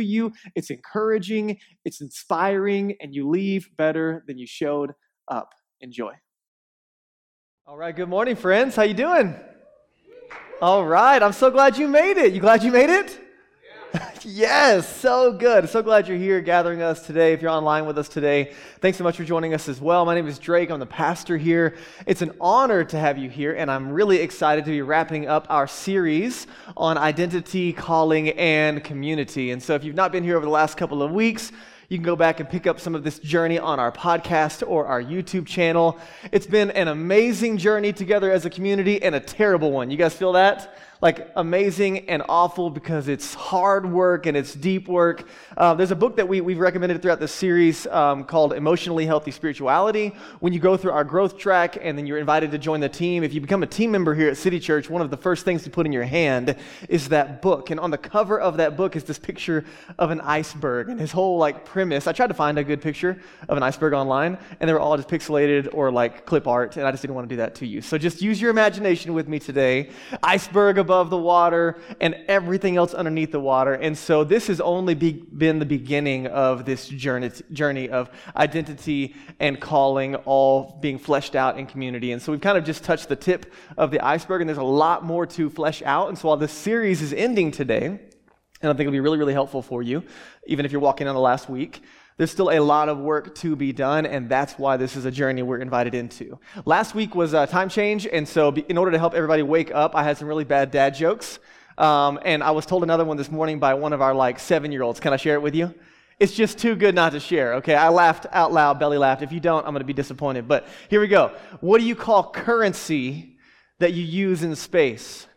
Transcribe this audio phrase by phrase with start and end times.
[0.00, 4.92] you, it's encouraging, it's inspiring, and you leave better than you showed
[5.28, 5.54] up.
[5.80, 6.12] Enjoy.
[7.66, 8.74] All right, good morning, friends.
[8.74, 9.34] How you doing?
[10.60, 12.32] All right, I'm so glad you made it.
[12.32, 13.20] You glad you made it?
[14.22, 15.68] yes, so good.
[15.68, 17.32] So glad you're here gathering us today.
[17.32, 20.04] If you're online with us today, thanks so much for joining us as well.
[20.04, 20.70] My name is Drake.
[20.70, 21.76] I'm the pastor here.
[22.06, 25.46] It's an honor to have you here, and I'm really excited to be wrapping up
[25.48, 29.52] our series on identity, calling, and community.
[29.52, 31.50] And so, if you've not been here over the last couple of weeks,
[31.88, 34.86] you can go back and pick up some of this journey on our podcast or
[34.86, 35.98] our YouTube channel.
[36.30, 39.90] It's been an amazing journey together as a community and a terrible one.
[39.90, 40.76] You guys feel that?
[41.00, 45.28] Like amazing and awful because it's hard work and it's deep work.
[45.56, 49.30] Uh, there's a book that we, we've recommended throughout this series um, called Emotionally Healthy
[49.30, 50.08] Spirituality.
[50.40, 53.22] When you go through our growth track and then you're invited to join the team,
[53.22, 55.62] if you become a team member here at City Church, one of the first things
[55.62, 56.56] to put in your hand
[56.88, 57.70] is that book.
[57.70, 59.64] And on the cover of that book is this picture
[60.00, 62.08] of an iceberg and his whole like premise.
[62.08, 64.96] I tried to find a good picture of an iceberg online and they were all
[64.96, 67.66] just pixelated or like clip art and I just didn't want to do that to
[67.66, 67.82] you.
[67.82, 69.90] So just use your imagination with me today.
[70.24, 73.74] Iceberg above the water and everything else underneath the water.
[73.74, 79.14] And so this has only be, been the beginning of this journey, journey of identity
[79.38, 82.12] and calling all being fleshed out in community.
[82.12, 84.62] And so we've kind of just touched the tip of the iceberg, and there's a
[84.62, 86.08] lot more to flesh out.
[86.08, 87.98] And so while this series is ending today, and
[88.62, 90.02] I think it'll be really, really helpful for you,
[90.46, 91.82] even if you're walking on the last week.
[92.18, 95.10] There's still a lot of work to be done, and that's why this is a
[95.10, 96.40] journey we're invited into.
[96.64, 99.94] Last week was a time change, and so in order to help everybody wake up,
[99.94, 101.38] I had some really bad dad jokes.
[101.78, 104.72] Um, and I was told another one this morning by one of our like seven
[104.72, 104.98] year olds.
[104.98, 105.72] Can I share it with you?
[106.18, 107.76] It's just too good not to share, okay?
[107.76, 109.22] I laughed out loud, belly laughed.
[109.22, 110.48] If you don't, I'm gonna be disappointed.
[110.48, 111.36] But here we go.
[111.60, 113.36] What do you call currency
[113.78, 115.28] that you use in space?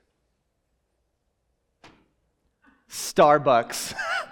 [2.89, 3.93] Starbucks.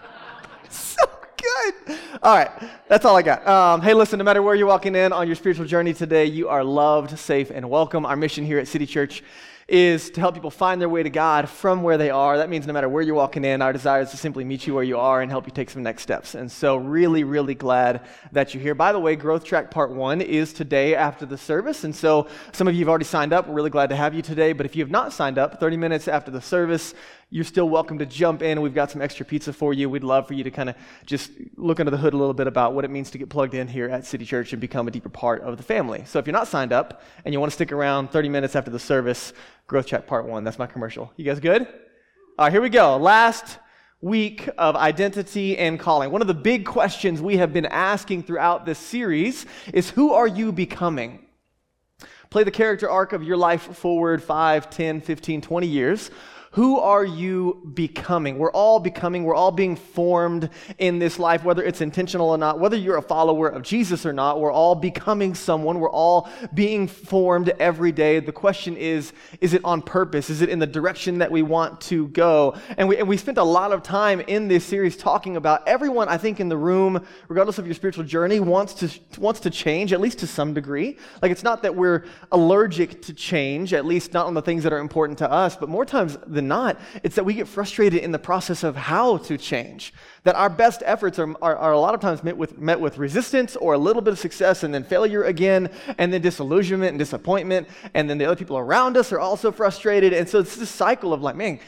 [1.59, 1.97] good.
[2.21, 2.51] All right,
[2.87, 3.47] that's all I got.
[3.47, 6.49] Um, hey, listen, no matter where you're walking in on your spiritual journey today, you
[6.49, 8.05] are loved, safe, and welcome.
[8.05, 9.23] Our mission here at City Church
[9.67, 12.37] is to help people find their way to God from where they are.
[12.37, 14.73] That means no matter where you're walking in, our desire is to simply meet you
[14.73, 16.33] where you are and help you take some next steps.
[16.33, 18.73] And so, really, really glad that you're here.
[18.73, 21.83] By the way, Growth Track Part 1 is today after the service.
[21.83, 23.47] And so, some of you have already signed up.
[23.47, 24.53] We're really glad to have you today.
[24.53, 26.95] But if you have not signed up, 30 minutes after the service,
[27.31, 28.59] you're still welcome to jump in.
[28.59, 29.87] We've got some extra pizza for you.
[29.87, 30.75] We'd love for you to kind of
[31.05, 33.53] just look under the hood a little bit about what it means to get plugged
[33.53, 36.03] in here at City Church and become a deeper part of the family.
[36.07, 38.71] So if you're not signed up and you want to stick around 30 minutes after
[38.71, 39.33] the service,
[39.67, 40.43] Growth Track Part 1.
[40.43, 41.13] That's my commercial.
[41.17, 41.61] You guys good?
[41.61, 42.97] All right, here we go.
[42.97, 43.59] Last
[44.01, 46.09] week of identity and calling.
[46.09, 50.27] One of the big questions we have been asking throughout this series is who are
[50.27, 51.25] you becoming?
[52.29, 56.11] Play the character arc of your life forward 5, 10, 15, 20 years.
[56.53, 58.39] Who are you becoming?
[58.39, 60.49] We're all becoming, we're all being formed
[60.79, 64.13] in this life, whether it's intentional or not, whether you're a follower of Jesus or
[64.13, 65.79] not, we're all becoming someone.
[65.79, 68.19] We're all being formed every day.
[68.19, 70.31] The question is, is it on purpose?
[70.31, 72.55] Is it in the direction that we want to go?
[72.77, 76.07] And we, and we spent a lot of time in this series talking about everyone,
[76.07, 79.93] I think, in the room, regardless of your spiritual journey, wants to, wants to change,
[79.93, 80.97] at least to some degree.
[81.21, 84.73] Like, it's not that we're allergic to change, at least not on the things that
[84.73, 88.01] are important to us, but more times than than not, it's that we get frustrated
[88.01, 89.93] in the process of how to change.
[90.23, 92.97] That our best efforts are, are, are, a lot of times met with, met with
[92.97, 96.99] resistance or a little bit of success and then failure again, and then disillusionment and
[96.99, 100.13] disappointment, and then the other people around us are also frustrated.
[100.13, 101.59] And so it's this cycle of like, man,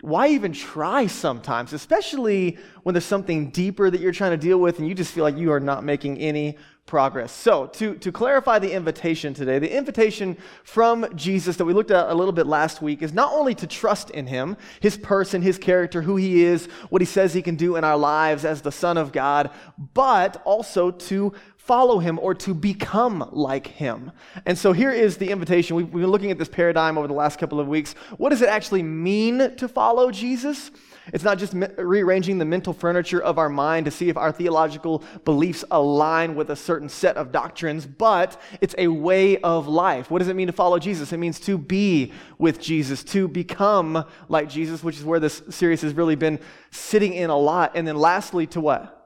[0.00, 4.78] why even try sometimes, especially when there's something deeper that you're trying to deal with
[4.78, 6.56] and you just feel like you are not making any
[6.90, 7.30] progress.
[7.30, 12.10] So, to, to clarify the invitation today, the invitation from Jesus that we looked at
[12.10, 15.56] a little bit last week is not only to trust in him, his person, his
[15.56, 18.72] character, who he is, what he says he can do in our lives as the
[18.72, 19.50] Son of God,
[19.94, 24.10] but also to follow him or to become like him.
[24.44, 25.76] And so here is the invitation.
[25.76, 27.92] We've, we've been looking at this paradigm over the last couple of weeks.
[28.16, 30.72] What does it actually mean to follow Jesus?
[31.12, 34.32] It's not just me- rearranging the mental furniture of our mind to see if our
[34.32, 40.10] theological beliefs align with a certain set of doctrines, but it's a way of life.
[40.10, 41.12] What does it mean to follow Jesus?
[41.12, 45.82] It means to be with Jesus, to become like Jesus, which is where this series
[45.82, 46.38] has really been
[46.70, 47.72] sitting in a lot.
[47.74, 48.99] And then lastly, to what?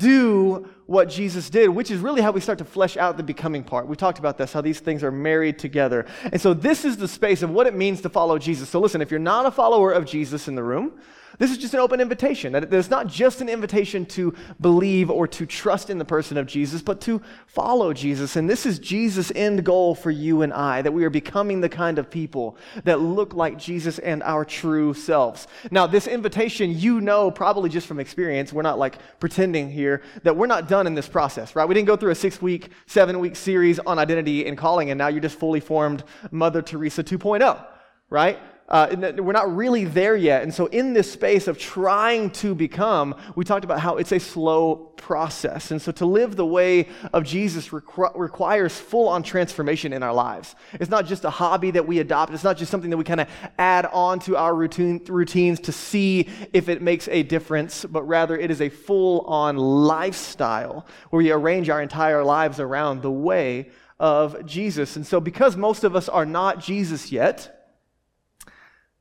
[0.00, 3.62] Do what Jesus did, which is really how we start to flesh out the becoming
[3.62, 3.86] part.
[3.86, 6.06] We talked about this, how these things are married together.
[6.32, 8.68] And so, this is the space of what it means to follow Jesus.
[8.68, 10.98] So, listen, if you're not a follower of Jesus in the room,
[11.40, 12.52] this is just an open invitation.
[12.52, 16.46] That it's not just an invitation to believe or to trust in the person of
[16.46, 18.36] Jesus, but to follow Jesus.
[18.36, 21.70] And this is Jesus' end goal for you and I, that we are becoming the
[21.70, 25.48] kind of people that look like Jesus and our true selves.
[25.70, 30.36] Now, this invitation, you know, probably just from experience, we're not like pretending here, that
[30.36, 31.66] we're not done in this process, right?
[31.66, 34.98] We didn't go through a six week, seven week series on identity and calling, and
[34.98, 37.66] now you're just fully formed Mother Teresa 2.0,
[38.10, 38.38] right?
[38.70, 40.44] Uh, we're not really there yet.
[40.44, 44.20] And so, in this space of trying to become, we talked about how it's a
[44.20, 45.72] slow process.
[45.72, 50.12] And so, to live the way of Jesus requ- requires full on transformation in our
[50.12, 50.54] lives.
[50.74, 53.20] It's not just a hobby that we adopt, it's not just something that we kind
[53.20, 53.28] of
[53.58, 58.38] add on to our routine, routines to see if it makes a difference, but rather
[58.38, 63.70] it is a full on lifestyle where we arrange our entire lives around the way
[63.98, 64.94] of Jesus.
[64.94, 67.59] And so, because most of us are not Jesus yet,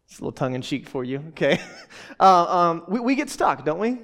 [0.10, 1.60] it's a little tongue in cheek for you, okay?
[2.22, 3.98] Uh, um, we, we get stuck, don't we?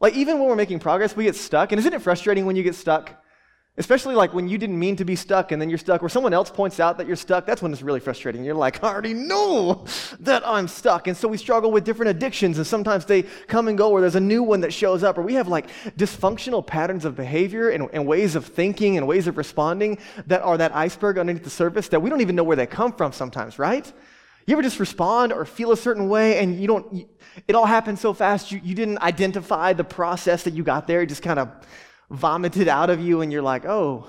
[0.00, 1.70] Like, even when we're making progress, we get stuck.
[1.70, 3.14] And isn't it frustrating when you get stuck?
[3.76, 6.34] Especially like when you didn't mean to be stuck and then you're stuck, or someone
[6.34, 8.42] else points out that you're stuck, that's when it's really frustrating.
[8.42, 9.84] You're like, I already know
[10.18, 11.06] that I'm stuck.
[11.06, 14.16] And so we struggle with different addictions, and sometimes they come and go, or there's
[14.16, 17.88] a new one that shows up, or we have like dysfunctional patterns of behavior and,
[17.92, 21.86] and ways of thinking and ways of responding that are that iceberg underneath the surface
[21.88, 23.92] that we don't even know where they come from sometimes, right?
[24.46, 27.06] You ever just respond or feel a certain way and you don't,
[27.48, 31.02] it all happened so fast you, you didn't identify the process that you got there.
[31.02, 31.50] It just kind of
[32.10, 34.06] vomited out of you and you're like, oh,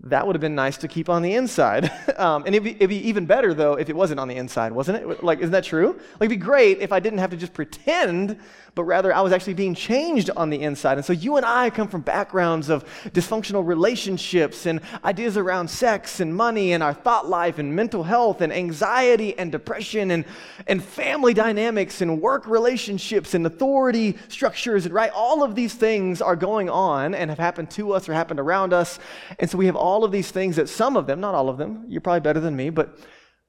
[0.00, 1.90] that would have been nice to keep on the inside.
[2.16, 4.72] Um, and it'd be, it'd be, even better, though, if it wasn't on the inside,
[4.72, 5.22] wasn't it?
[5.22, 5.88] Like, isn't that true?
[6.18, 8.38] Like, it'd be great if I didn't have to just pretend,
[8.76, 10.98] but rather I was actually being changed on the inside.
[10.98, 16.20] And so you and I come from backgrounds of dysfunctional relationships and ideas around sex
[16.20, 20.26] and money and our thought life and mental health and anxiety and depression and,
[20.66, 25.10] and family dynamics and work relationships and authority structures, and right?
[25.14, 28.74] All of these things are going on and have happened to us or happened around
[28.74, 28.98] us.
[29.38, 31.56] And so we have all of these things that some of them, not all of
[31.56, 32.98] them, you're probably better than me, but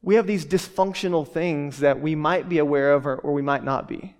[0.01, 3.65] we have these dysfunctional things that we might be aware of or, or we might
[3.65, 4.16] not be.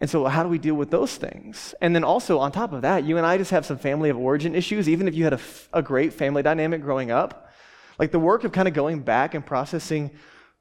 [0.00, 1.74] And so, how do we deal with those things?
[1.80, 4.16] And then also, on top of that, you and I just have some family of
[4.16, 5.40] origin issues, even if you had a,
[5.74, 7.50] a great family dynamic growing up.
[7.98, 10.10] Like the work of kind of going back and processing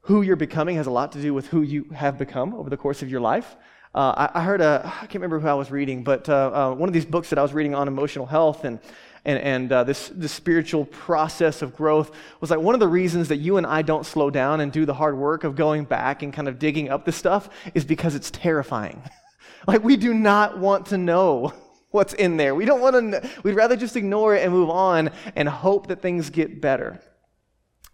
[0.01, 2.75] who you're becoming has a lot to do with who you have become over the
[2.75, 3.56] course of your life.
[3.95, 6.75] Uh, I, I, heard a, I can't remember who I was reading, but uh, uh,
[6.75, 8.80] one of these books that I was reading on emotional health and
[9.25, 13.27] and, and uh, this, this spiritual process of growth was like one of the reasons
[13.27, 16.24] that you and I don't slow down and do the hard work of going back
[16.24, 19.01] and kind of digging up this stuff is because it's terrifying.
[19.67, 21.53] like, we do not want to know
[21.91, 22.53] what's in there.
[22.56, 23.21] We don't want to, know.
[23.44, 27.01] we'd rather just ignore it and move on and hope that things get better.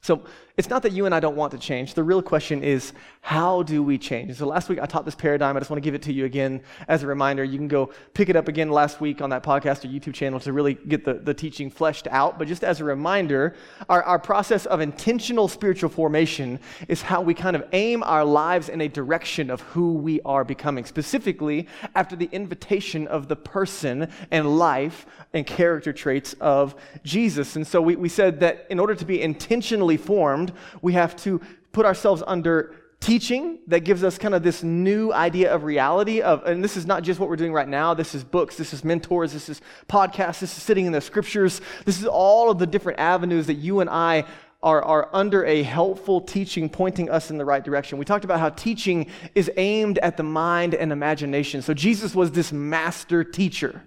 [0.01, 0.23] So,
[0.57, 1.95] it's not that you and I don't want to change.
[1.95, 4.37] The real question is, how do we change?
[4.37, 5.57] So last week I taught this paradigm.
[5.57, 7.43] I just want to give it to you again as a reminder.
[7.43, 10.39] You can go pick it up again last week on that podcast or YouTube channel
[10.39, 12.39] to really get the, the teaching fleshed out.
[12.39, 13.55] But just as a reminder,
[13.89, 18.69] our, our process of intentional spiritual formation is how we kind of aim our lives
[18.69, 24.09] in a direction of who we are becoming, specifically after the invitation of the person
[24.31, 27.57] and life and character traits of Jesus.
[27.57, 30.44] And so we, we said that in order to be intentionally formed,
[30.81, 35.53] we have to put ourselves under teaching that gives us kind of this new idea
[35.53, 38.23] of reality of and this is not just what we're doing right now this is
[38.23, 41.61] books this is mentors this is podcasts this is sitting in the scriptures.
[41.85, 44.25] This is all of the different avenues that you and i
[44.63, 47.99] are, are under a helpful teaching pointing us in the right direction.
[47.99, 51.61] We talked about how teaching is aimed at the mind and imagination.
[51.61, 53.83] So jesus was this master teacher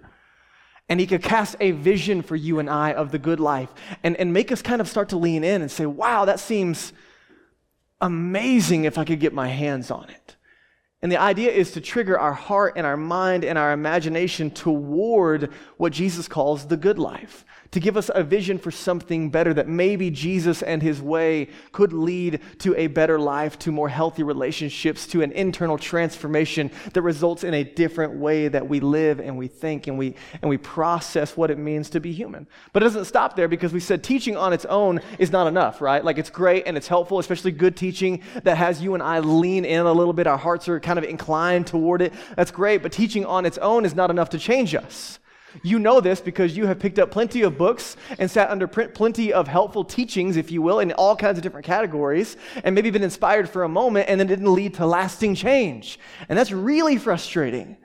[0.89, 3.69] and he could cast a vision for you and I of the good life
[4.03, 6.91] and, and make us kind of start to lean in and say, wow, that seems
[8.01, 10.35] amazing if I could get my hands on it.
[11.01, 15.53] And the idea is to trigger our heart and our mind and our imagination toward
[15.77, 19.67] what Jesus calls the good life, to give us a vision for something better, that
[19.67, 25.05] maybe Jesus and his way could lead to a better life, to more healthy relationships,
[25.07, 29.47] to an internal transformation that results in a different way that we live and we
[29.47, 32.47] think and we, and we process what it means to be human.
[32.73, 35.81] But it doesn't stop there because we said teaching on its own is not enough,
[35.81, 36.03] right?
[36.03, 39.65] Like it's great and it's helpful, especially good teaching that has you and I lean
[39.65, 40.27] in a little bit.
[40.27, 42.13] Our hearts are kind of inclined toward it.
[42.35, 45.19] That's great, but teaching on its own is not enough to change us.
[45.63, 49.33] You know this because you have picked up plenty of books and sat under plenty
[49.33, 53.03] of helpful teachings, if you will, in all kinds of different categories, and maybe been
[53.03, 55.99] inspired for a moment and then didn't lead to lasting change.
[56.27, 57.77] And that's really frustrating.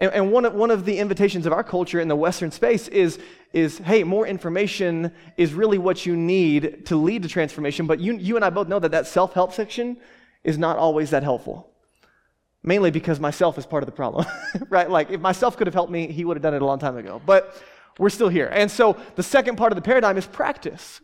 [0.00, 2.88] And, and one, of, one of the invitations of our culture in the Western space
[2.88, 3.18] is,
[3.52, 7.86] is hey, more information is really what you need to lead to transformation.
[7.86, 9.98] But you, you and I both know that that self help section
[10.42, 11.69] is not always that helpful.
[12.62, 14.26] Mainly because myself is part of the problem,
[14.68, 14.90] right?
[14.90, 16.96] Like, if myself could have helped me, he would have done it a long time
[16.96, 17.20] ago.
[17.24, 17.54] But
[17.98, 18.50] we're still here.
[18.52, 21.00] And so the second part of the paradigm is practice.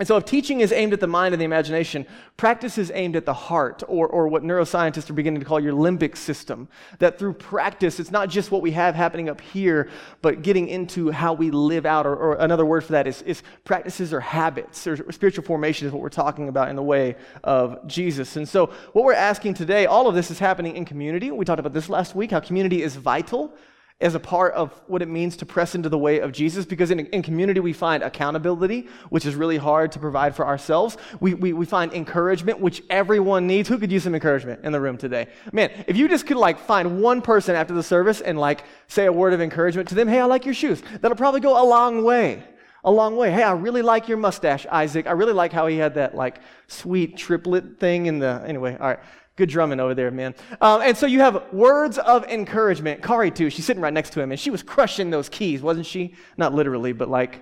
[0.00, 2.04] And so, if teaching is aimed at the mind and the imagination,
[2.36, 5.72] practice is aimed at the heart, or, or what neuroscientists are beginning to call your
[5.72, 6.66] limbic system.
[6.98, 9.88] That through practice, it's not just what we have happening up here,
[10.20, 13.44] but getting into how we live out, or, or another word for that is, is
[13.62, 17.86] practices or habits, or spiritual formation is what we're talking about in the way of
[17.86, 18.34] Jesus.
[18.34, 21.30] And so, what we're asking today, all of this is happening in community.
[21.30, 23.54] We talked about this last week, how community is vital
[24.00, 26.90] as a part of what it means to press into the way of Jesus because
[26.90, 30.96] in, in community we find accountability, which is really hard to provide for ourselves.
[31.20, 33.68] We, we, we find encouragement, which everyone needs.
[33.68, 35.28] Who could use some encouragement in the room today?
[35.52, 39.06] Man, if you just could like find one person after the service and like say
[39.06, 41.64] a word of encouragement to them, hey, I like your shoes, that'll probably go a
[41.64, 42.42] long way.
[42.86, 43.30] A long way.
[43.30, 45.06] Hey, I really like your mustache, Isaac.
[45.06, 48.44] I really like how he had that like sweet triplet thing in the.
[48.46, 48.98] Anyway, all right.
[49.36, 50.34] Good drumming over there, man.
[50.60, 53.02] Um, and so you have words of encouragement.
[53.02, 55.86] Kari, too, she's sitting right next to him, and she was crushing those keys, wasn't
[55.86, 56.14] she?
[56.36, 57.40] Not literally, but like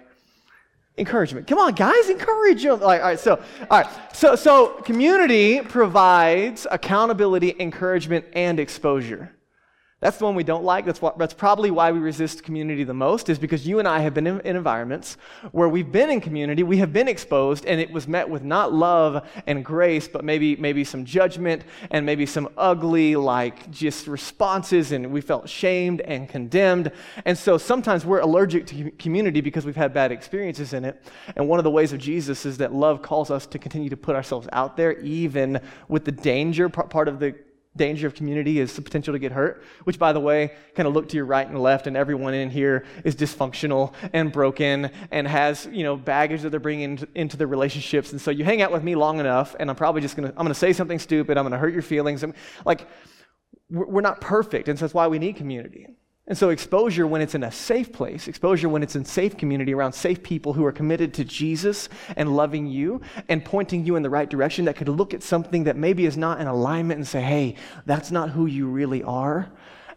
[0.97, 1.47] encouragement.
[1.47, 2.81] Come on, guys, encourage them.
[2.81, 3.37] Like, all right, so,
[3.71, 9.35] all right, so, so community provides accountability, encouragement, and exposure.
[10.03, 10.85] That's the one we don't like.
[10.85, 14.01] That's, what, that's probably why we resist community the most, is because you and I
[14.01, 15.17] have been in, in, environments
[15.53, 18.73] where we've been in community, we have been exposed, and it was met with not
[18.73, 24.91] love and grace, but maybe, maybe some judgment and maybe some ugly, like, just responses,
[24.91, 26.91] and we felt shamed and condemned.
[27.25, 31.01] And so sometimes we're allergic to community because we've had bad experiences in it.
[31.37, 33.97] And one of the ways of Jesus is that love calls us to continue to
[33.97, 37.37] put ourselves out there, even with the danger part of the
[37.75, 40.93] danger of community is the potential to get hurt, which, by the way, kind of
[40.93, 45.27] look to your right and left, and everyone in here is dysfunctional and broken and
[45.27, 48.13] has, you know, baggage that they're bringing into, their relationships.
[48.13, 50.35] And so you hang out with me long enough, and I'm probably just going to,
[50.37, 51.39] I'm going to say something stupid.
[51.39, 52.23] I'm going to hurt your feelings.
[52.23, 52.35] I'm,
[52.67, 52.87] like,
[53.71, 55.87] we're not perfect, and so that's why we need community.
[56.29, 59.75] And so, exposure when it's in a safe place, exposure when it's in safe community
[59.75, 64.05] around safe people who are committed to Jesus and loving you and pointing you in
[64.05, 67.09] the right direction that could look at something that maybe is not in alignment and
[67.09, 69.51] say, hey, that's not who you really are,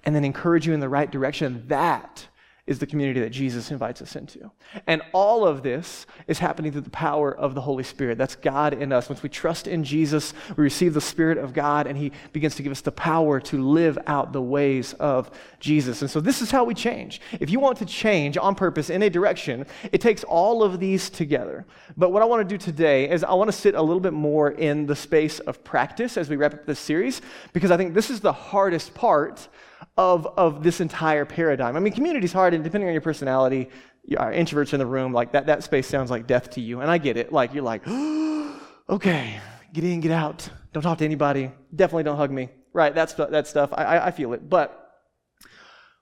[0.03, 1.63] and then encourage you in the right direction.
[1.67, 2.27] That
[2.67, 4.50] is the community that Jesus invites us into.
[4.88, 8.17] And all of this is happening through the power of the Holy Spirit.
[8.17, 9.07] That's God in us.
[9.07, 12.63] Once we trust in Jesus, we receive the Spirit of God, and He begins to
[12.63, 15.29] give us the power to live out the ways of
[15.60, 16.01] Jesus.
[16.01, 17.22] And so, this is how we change.
[17.39, 21.12] If you want to change on purpose in a direction, it takes all of these
[21.12, 21.65] together.
[21.95, 24.13] But what I want to do today is I want to sit a little bit
[24.13, 27.22] more in the space of practice as we wrap up this series,
[27.53, 29.48] because I think this is the hardest part
[29.98, 31.75] of, of this entire paradigm.
[31.75, 33.70] I mean, community is hard, and depending on your personality,
[34.03, 36.82] you are introverts in the room, like that, that space sounds like death to you.
[36.82, 37.32] And I get it.
[37.32, 37.88] Like, you're like,
[38.89, 39.39] okay,
[39.74, 40.48] get in, get out.
[40.74, 41.51] Don't talk to anybody.
[41.75, 42.50] Definitely don't hug me.
[42.74, 43.72] Right, that's that stuff.
[43.74, 44.50] I, I feel it.
[44.50, 44.86] But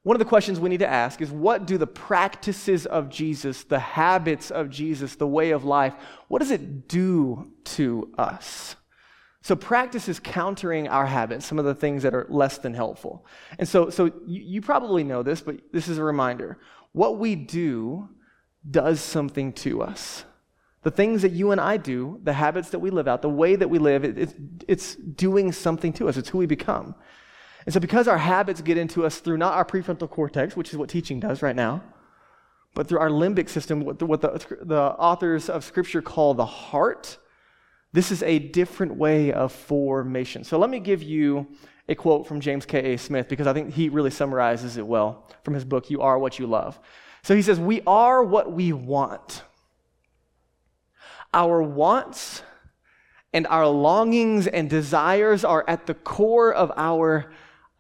[0.03, 3.63] one of the questions we need to ask is what do the practices of Jesus,
[3.63, 5.94] the habits of Jesus, the way of life,
[6.27, 8.75] what does it do to us?
[9.43, 13.25] So practice is countering our habits, some of the things that are less than helpful.
[13.59, 16.59] And so, so you, you probably know this, but this is a reminder.
[16.93, 18.07] What we do
[18.69, 20.23] does something to us.
[20.83, 23.57] The things that you and I do, the habits that we live out, the way
[23.57, 24.33] that we live, it, it's,
[24.65, 26.15] it's doing something to us.
[26.15, 26.95] It's who we become.
[27.65, 30.77] And so, because our habits get into us through not our prefrontal cortex, which is
[30.77, 31.83] what teaching does right now,
[32.75, 36.45] but through our limbic system, what the, what the, the authors of Scripture call the
[36.45, 37.17] heart,
[37.93, 40.43] this is a different way of formation.
[40.43, 41.47] So let me give you
[41.88, 42.97] a quote from James K.A.
[42.97, 46.39] Smith because I think he really summarizes it well from his book, You Are What
[46.39, 46.79] You Love.
[47.21, 49.43] So he says, We are what we want.
[51.33, 52.43] Our wants
[53.31, 57.31] and our longings and desires are at the core of our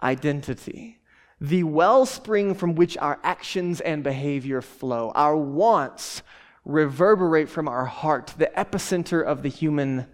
[0.01, 0.99] identity.
[1.41, 5.11] the wellspring from which our actions and behavior flow.
[5.13, 6.23] Our wants
[6.65, 10.07] reverberate from our heart, the epicenter of the human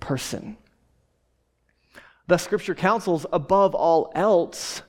[0.00, 0.56] person.
[2.26, 4.82] The scripture counsels, above all else,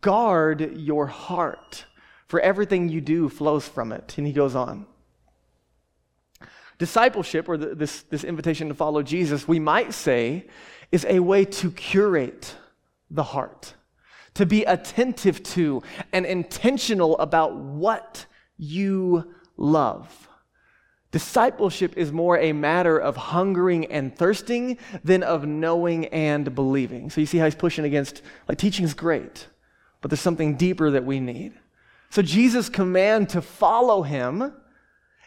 [0.00, 1.86] guard your heart,
[2.26, 4.14] for everything you do flows from it.
[4.18, 4.86] And he goes on.
[6.78, 10.46] Discipleship, or the, this, this invitation to follow Jesus, we might say,
[10.92, 12.54] is a way to curate
[13.10, 13.74] the heart,
[14.34, 18.26] to be attentive to and intentional about what
[18.58, 20.25] you love.
[21.12, 27.10] Discipleship is more a matter of hungering and thirsting than of knowing and believing.
[27.10, 29.46] So you see how he's pushing against, like, teaching is great,
[30.00, 31.54] but there's something deeper that we need.
[32.10, 34.52] So Jesus' command to follow him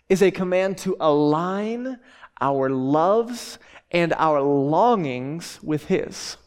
[0.10, 2.00] is a command to align
[2.42, 3.60] our loves
[3.92, 6.38] and our longings with His.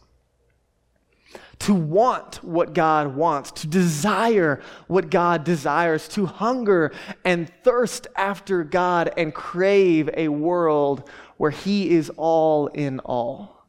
[1.62, 6.92] To want what God wants, to desire what God desires, to hunger
[7.24, 13.66] and thirst after God and crave a world where He is all in all.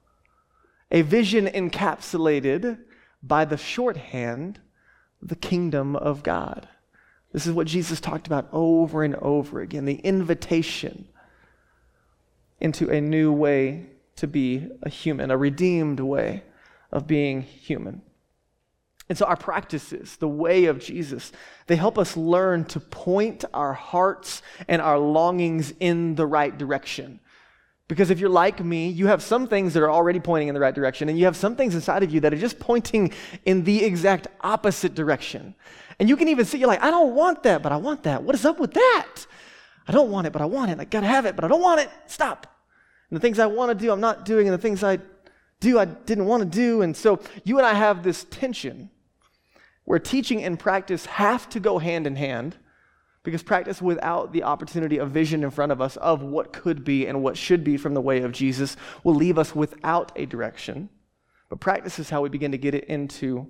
[0.91, 2.79] A vision encapsulated
[3.21, 4.59] by the shorthand,
[5.21, 6.67] the kingdom of God.
[7.31, 11.07] This is what Jesus talked about over and over again the invitation
[12.59, 16.43] into a new way to be a human, a redeemed way
[16.93, 18.01] of being human.
[19.09, 21.33] And so, our practices, the way of Jesus,
[21.67, 27.19] they help us learn to point our hearts and our longings in the right direction.
[27.89, 30.61] Because if you're like me, you have some things that are already pointing in the
[30.61, 33.11] right direction, and you have some things inside of you that are just pointing
[33.43, 35.53] in the exact opposite direction.
[35.99, 38.23] And you can even see, you're like, I don't want that, but I want that.
[38.23, 39.09] What is up with that?
[39.85, 40.79] I don't want it, but I want it.
[40.79, 41.89] I gotta have it, but I don't want it.
[42.07, 42.47] Stop.
[43.09, 44.99] And the things I want to do, I'm not doing, and the things I
[45.63, 46.81] do, I didn't want to do.
[46.81, 48.89] And so you and I have this tension
[49.85, 52.57] where teaching and practice have to go hand in hand
[53.23, 57.07] because practice without the opportunity of vision in front of us of what could be
[57.07, 60.89] and what should be from the way of Jesus will leave us without a direction.
[61.49, 63.47] But practice is how we begin to get it into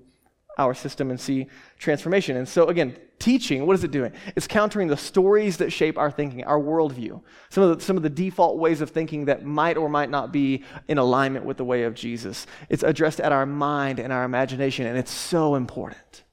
[0.57, 1.47] our system and see
[1.79, 2.37] transformation.
[2.37, 4.11] And so, again, teaching, what is it doing?
[4.35, 8.03] It's countering the stories that shape our thinking, our worldview, some of the, some of
[8.03, 11.65] the default ways of thinking that might or might not be in alignment with the
[11.65, 12.45] way of Jesus.
[12.69, 16.23] It's addressed at our mind and our imagination, and it's so important.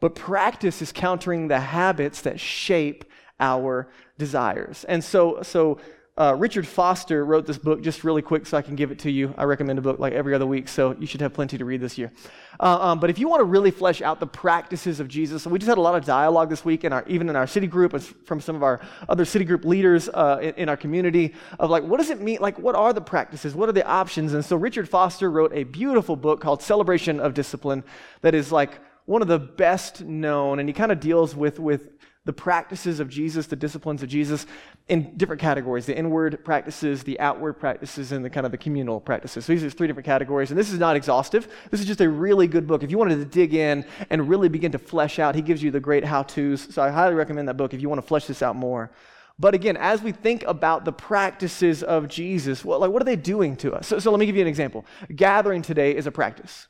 [0.00, 3.04] But practice is countering the habits that shape
[3.40, 4.84] our desires.
[4.84, 5.78] And so, so
[6.16, 9.10] uh, Richard Foster wrote this book just really quick so I can give it to
[9.10, 9.34] you.
[9.36, 11.80] I recommend a book like every other week, so you should have plenty to read
[11.80, 12.12] this year.
[12.60, 15.58] Uh, um, but if you want to really flesh out the practices of Jesus, we
[15.58, 18.00] just had a lot of dialogue this week, in our, even in our city group,
[18.00, 21.82] from some of our other city group leaders uh, in, in, our community, of like,
[21.82, 22.38] what does it mean?
[22.40, 23.56] Like, what are the practices?
[23.56, 24.34] What are the options?
[24.34, 27.82] And so Richard Foster wrote a beautiful book called Celebration of Discipline
[28.20, 31.90] that is like one of the best known, and he kind of deals with, with
[32.24, 34.46] the practices of Jesus, the disciplines of Jesus,
[34.88, 39.00] in different categories the inward practices, the outward practices, and the kind of the communal
[39.00, 39.44] practices.
[39.44, 41.48] So these are three different categories, and this is not exhaustive.
[41.70, 42.82] This is just a really good book.
[42.82, 45.70] If you wanted to dig in and really begin to flesh out, he gives you
[45.70, 46.74] the great how to's.
[46.74, 48.90] So I highly recommend that book if you want to flesh this out more.
[49.38, 53.16] But again, as we think about the practices of Jesus, well, like what are they
[53.16, 53.88] doing to us?
[53.88, 54.84] So, so let me give you an example.
[55.14, 56.68] Gathering today is a practice.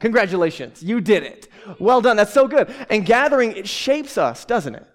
[0.00, 1.48] Congratulations, you did it.
[1.78, 2.16] Well done.
[2.16, 2.74] That's so good.
[2.90, 4.86] And gathering, it shapes us, doesn't it?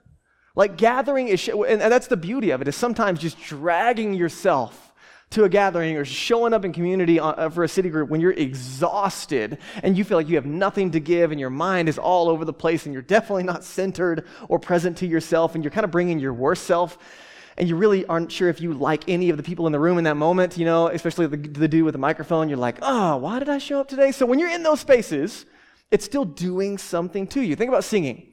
[0.60, 4.92] Like gathering is, and that's the beauty of it, is sometimes just dragging yourself
[5.30, 8.34] to a gathering or showing up in community uh, for a city group when you're
[8.34, 12.28] exhausted and you feel like you have nothing to give and your mind is all
[12.28, 15.86] over the place and you're definitely not centered or present to yourself and you're kind
[15.86, 16.98] of bringing your worst self
[17.58, 19.98] and you really aren't sure if you like any of the people in the room
[19.98, 22.50] in that moment, you know, especially the, the dude with the microphone.
[22.50, 24.12] You're like, oh, why did I show up today?
[24.12, 25.46] So when you're in those spaces,
[25.90, 27.56] it's still doing something to you.
[27.56, 28.29] Think about singing.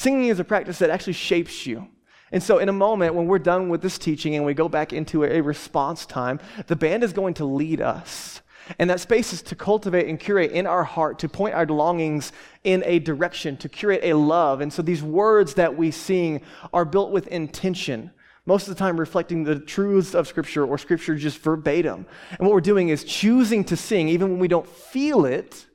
[0.00, 1.86] Singing is a practice that actually shapes you.
[2.32, 4.94] And so, in a moment, when we're done with this teaching and we go back
[4.94, 8.40] into a response time, the band is going to lead us.
[8.78, 12.32] And that space is to cultivate and curate in our heart, to point our longings
[12.64, 14.62] in a direction, to curate a love.
[14.62, 16.40] And so, these words that we sing
[16.72, 18.10] are built with intention
[18.46, 22.06] most of the time reflecting the truths of Scripture or Scripture just verbatim.
[22.30, 25.66] And what we're doing is choosing to sing even when we don't feel it.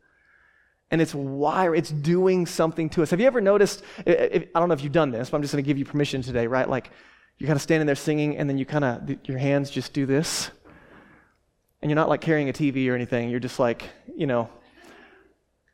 [0.92, 3.10] And it's why it's doing something to us.
[3.10, 3.84] Have you ever noticed?
[4.06, 5.86] If, I don't know if you've done this, but I'm just going to give you
[5.86, 6.70] permission today, right?
[6.70, 6.92] Like
[7.38, 10.06] you're kind of standing there singing, and then you kind of, your hands just do
[10.06, 10.52] this.
[11.82, 13.30] And you're not like carrying a TV or anything.
[13.30, 13.84] You're just like,
[14.16, 14.50] you know.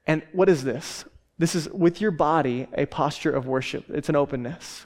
[0.08, 1.06] And what is this?
[1.38, 4.86] This is with your body a posture of worship, it's an openness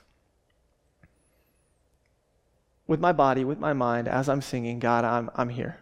[2.88, 5.78] with my body, with my mind, as I'm singing, God, I'm, I'm here.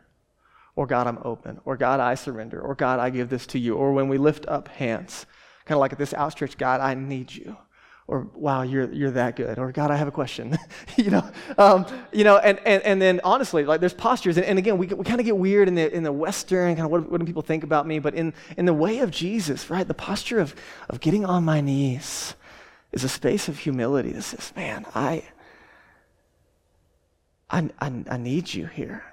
[0.75, 1.59] Or God, I'm open.
[1.65, 2.59] Or God, I surrender.
[2.59, 3.75] Or God, I give this to you.
[3.75, 5.25] Or when we lift up hands,
[5.65, 7.57] kind of like this outstretched God, I need you
[8.07, 10.57] or wow you're, you're that good or god i have a question
[10.97, 11.23] you know
[11.57, 14.87] um, you know and, and, and then honestly like there's postures and, and again we,
[14.87, 17.25] we kind of get weird in the, in the western kind of what, what do
[17.25, 20.55] people think about me but in, in the way of jesus right the posture of,
[20.89, 22.35] of getting on my knees
[22.91, 25.23] is a space of humility that says man i
[27.49, 29.03] i, I, I need you here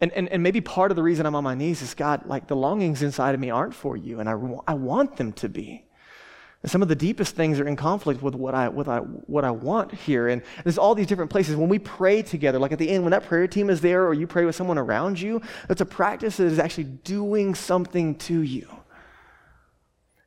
[0.00, 2.46] and, and, and maybe part of the reason i'm on my knees is god like
[2.46, 4.32] the longings inside of me aren't for you and i,
[4.66, 5.86] I want them to be
[6.66, 9.44] and some of the deepest things are in conflict with what I, what I, what
[9.44, 10.26] I want here.
[10.26, 11.54] And there's all these different places.
[11.54, 14.14] When we pray together, like at the end, when that prayer team is there or
[14.14, 18.40] you pray with someone around you, that's a practice that is actually doing something to
[18.40, 18.68] you.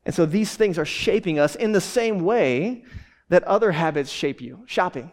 [0.05, 2.85] And so these things are shaping us in the same way
[3.27, 4.63] that other habits shape you.
[4.65, 5.11] Shopping.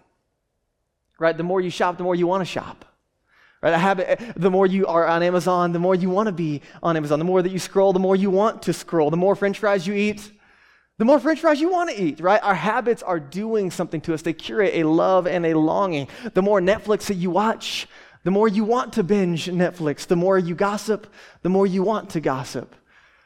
[1.18, 1.36] Right?
[1.36, 2.84] The more you shop, the more you want to shop.
[3.66, 3.74] Right?
[3.74, 6.96] A habit, the more you are on Amazon, the more you want to be on
[6.96, 7.18] Amazon.
[7.18, 9.10] The more that you scroll, the more you want to scroll.
[9.10, 10.30] The more french fries you eat,
[10.98, 12.40] the more french fries you want to eat, right?
[12.44, 14.22] Our habits are doing something to us.
[14.22, 16.06] They curate a love and a longing.
[16.32, 17.88] The more Netflix that you watch,
[18.22, 20.06] the more you want to binge Netflix.
[20.06, 22.76] The more you gossip, the more you want to gossip.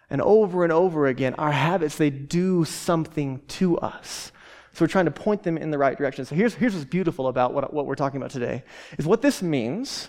[0.09, 4.33] And over and over again, our habits, they do something to us.
[4.73, 6.25] So we're trying to point them in the right direction.
[6.25, 8.65] So here's, here's what's beautiful about what, what we're talking about today
[8.97, 10.09] is what this means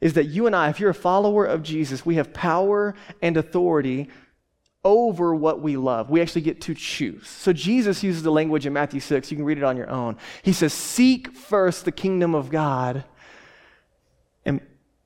[0.00, 3.36] is that you and I, if you're a follower of Jesus, we have power and
[3.36, 4.08] authority
[4.84, 6.08] over what we love.
[6.08, 7.28] We actually get to choose.
[7.28, 9.30] So Jesus uses the language in Matthew 6.
[9.30, 10.16] You can read it on your own.
[10.42, 13.04] He says, Seek first the kingdom of God.
[14.44, 14.60] And,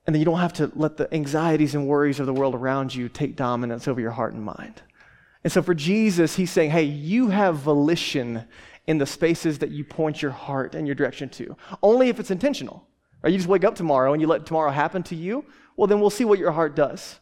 [0.05, 2.93] and then you don't have to let the anxieties and worries of the world around
[2.93, 4.81] you take dominance over your heart and mind.
[5.43, 8.45] And so for Jesus, he's saying, Hey, you have volition
[8.85, 12.31] in the spaces that you point your heart and your direction to, only if it's
[12.31, 12.85] intentional.
[13.23, 15.99] Or you just wake up tomorrow and you let tomorrow happen to you, well, then
[15.99, 17.19] we'll see what your heart does.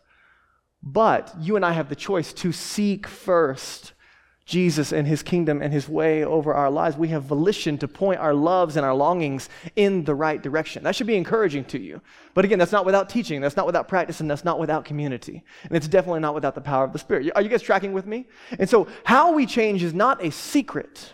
[0.83, 3.93] But you and I have the choice to seek first
[4.45, 6.97] Jesus and his kingdom and his way over our lives.
[6.97, 10.83] We have volition to point our loves and our longings in the right direction.
[10.83, 12.01] That should be encouraging to you.
[12.33, 15.43] But again, that's not without teaching, that's not without practice, and that's not without community.
[15.63, 17.31] And it's definitely not without the power of the Spirit.
[17.35, 18.27] Are you guys tracking with me?
[18.59, 21.13] And so, how we change is not a secret,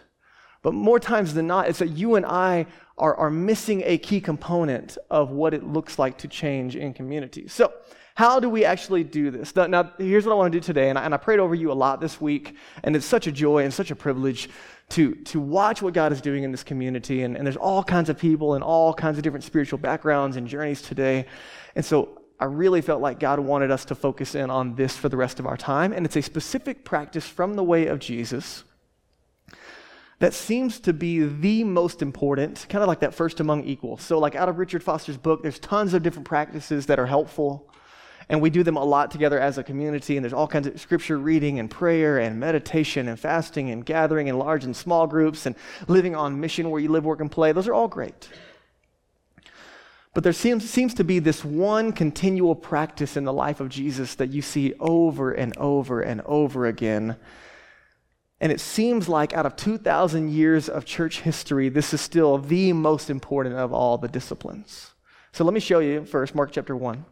[0.62, 2.66] but more times than not, it's that you and I
[2.98, 7.48] are, are missing a key component of what it looks like to change in community.
[7.48, 7.74] So,
[8.16, 9.56] how do we actually do this?
[9.56, 11.72] Now, here's what I want to do today, and I, and I prayed over you
[11.72, 14.50] a lot this week, and it's such a joy and such a privilege
[14.90, 17.22] to, to watch what God is doing in this community.
[17.22, 20.48] And, and there's all kinds of people and all kinds of different spiritual backgrounds and
[20.48, 21.28] journeys today.
[21.76, 25.10] And so I really felt like God wanted us to focus in on this for
[25.10, 25.94] the rest of our time.
[25.94, 28.64] And it's a specific practice from the way of Jesus
[30.20, 34.02] that seems to be the most important, kind of like that first among equals.
[34.02, 37.70] So, like out of Richard Foster's book, there's tons of different practices that are helpful.
[38.30, 40.18] And we do them a lot together as a community.
[40.18, 44.28] And there's all kinds of scripture reading and prayer and meditation and fasting and gathering
[44.28, 45.56] in large and small groups and
[45.88, 47.54] living on mission where you live, work, and play.
[47.54, 48.28] Those are all great.
[50.14, 54.16] But there seems, seems to be this one continual practice in the life of Jesus
[54.16, 57.18] that you see over and over and over again.
[58.40, 62.72] And it seems like out of 2,000 years of church history, this is still the
[62.74, 64.92] most important of all the disciplines.
[65.32, 67.06] So let me show you first, Mark chapter 1.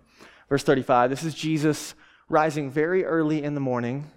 [0.49, 1.95] Verse 35 this is Jesus
[2.29, 4.11] rising very early in the morning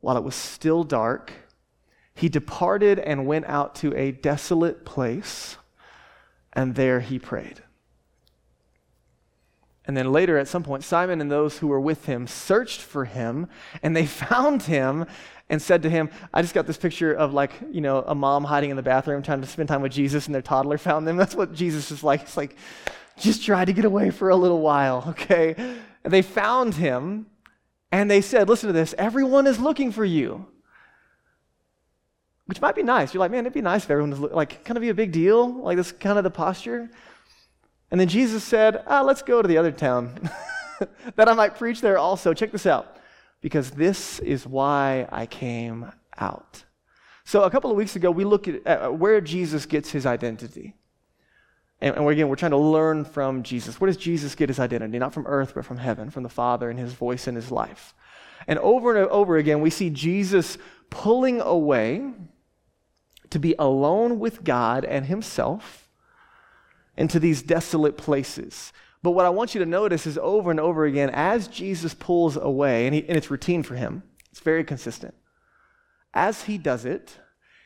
[0.00, 1.32] while it was still dark.
[2.14, 5.56] He departed and went out to a desolate place,
[6.52, 7.62] and there he prayed.
[9.88, 13.06] And then later, at some point, Simon and those who were with him searched for
[13.06, 13.48] him,
[13.82, 15.06] and they found him
[15.48, 18.44] and said to him, I just got this picture of like, you know, a mom
[18.44, 21.16] hiding in the bathroom trying to spend time with Jesus, and their toddler found them.
[21.16, 22.20] That's what Jesus is like.
[22.20, 22.56] It's like,
[23.16, 25.54] just try to get away for a little while, okay?
[26.04, 27.26] And they found him
[27.90, 30.46] and they said, Listen to this, everyone is looking for you.
[32.44, 33.12] Which might be nice.
[33.12, 35.12] You're like, man, it'd be nice if everyone was like, kind of be a big
[35.12, 35.52] deal.
[35.62, 36.88] Like, this kind of the posture.
[37.90, 40.30] And then Jesus said, ah, let's go to the other town
[41.16, 42.34] that I might preach there also.
[42.34, 42.96] Check this out.
[43.40, 46.64] Because this is why I came out.
[47.24, 50.74] So, a couple of weeks ago, we looked at where Jesus gets his identity.
[51.80, 53.80] And, and again, we're trying to learn from Jesus.
[53.80, 54.98] Where does Jesus get his identity?
[54.98, 57.94] Not from earth, but from heaven, from the Father and his voice and his life.
[58.46, 60.58] And over and over again, we see Jesus
[60.90, 62.10] pulling away
[63.30, 65.87] to be alone with God and himself
[66.98, 68.72] into these desolate places.
[69.02, 72.36] But what I want you to notice is over and over again, as Jesus pulls
[72.36, 75.14] away, and, he, and it's routine for him, it's very consistent.
[76.12, 77.16] As he does it,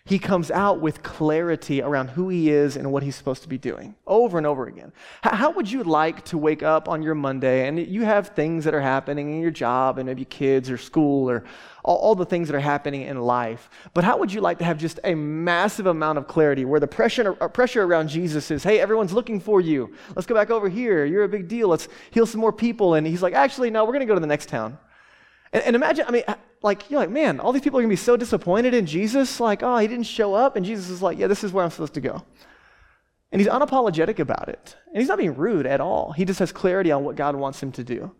[0.04, 3.56] he comes out with clarity around who he is and what he's supposed to be
[3.56, 4.92] doing over and over again.
[5.22, 8.74] How would you like to wake up on your Monday and you have things that
[8.74, 11.44] are happening in your job and maybe kids or school or
[11.84, 13.70] all, the things that are happening in life?
[13.94, 16.88] But how would you like to have just a massive amount of clarity where the
[16.88, 19.94] pressure, uh, pressure around Jesus is, hey, everyone's looking for you.
[20.16, 21.04] Let's go back over here.
[21.04, 21.68] You're a big deal.
[21.68, 22.94] Let's heal some more people.
[22.94, 24.78] And he's like, actually, no, we're going to go to the next town.
[25.52, 27.90] And, and imagine, I mean, uh, like, you're like, man, all these people are going
[27.90, 29.40] to be so disappointed in Jesus.
[29.40, 30.56] Like, oh, he didn't show up.
[30.56, 32.24] And Jesus is like, yeah, this is where I'm supposed to go.
[33.30, 34.76] And he's unapologetic about it.
[34.88, 36.12] And he's not being rude at all.
[36.12, 38.12] He just has clarity on what God wants him to do.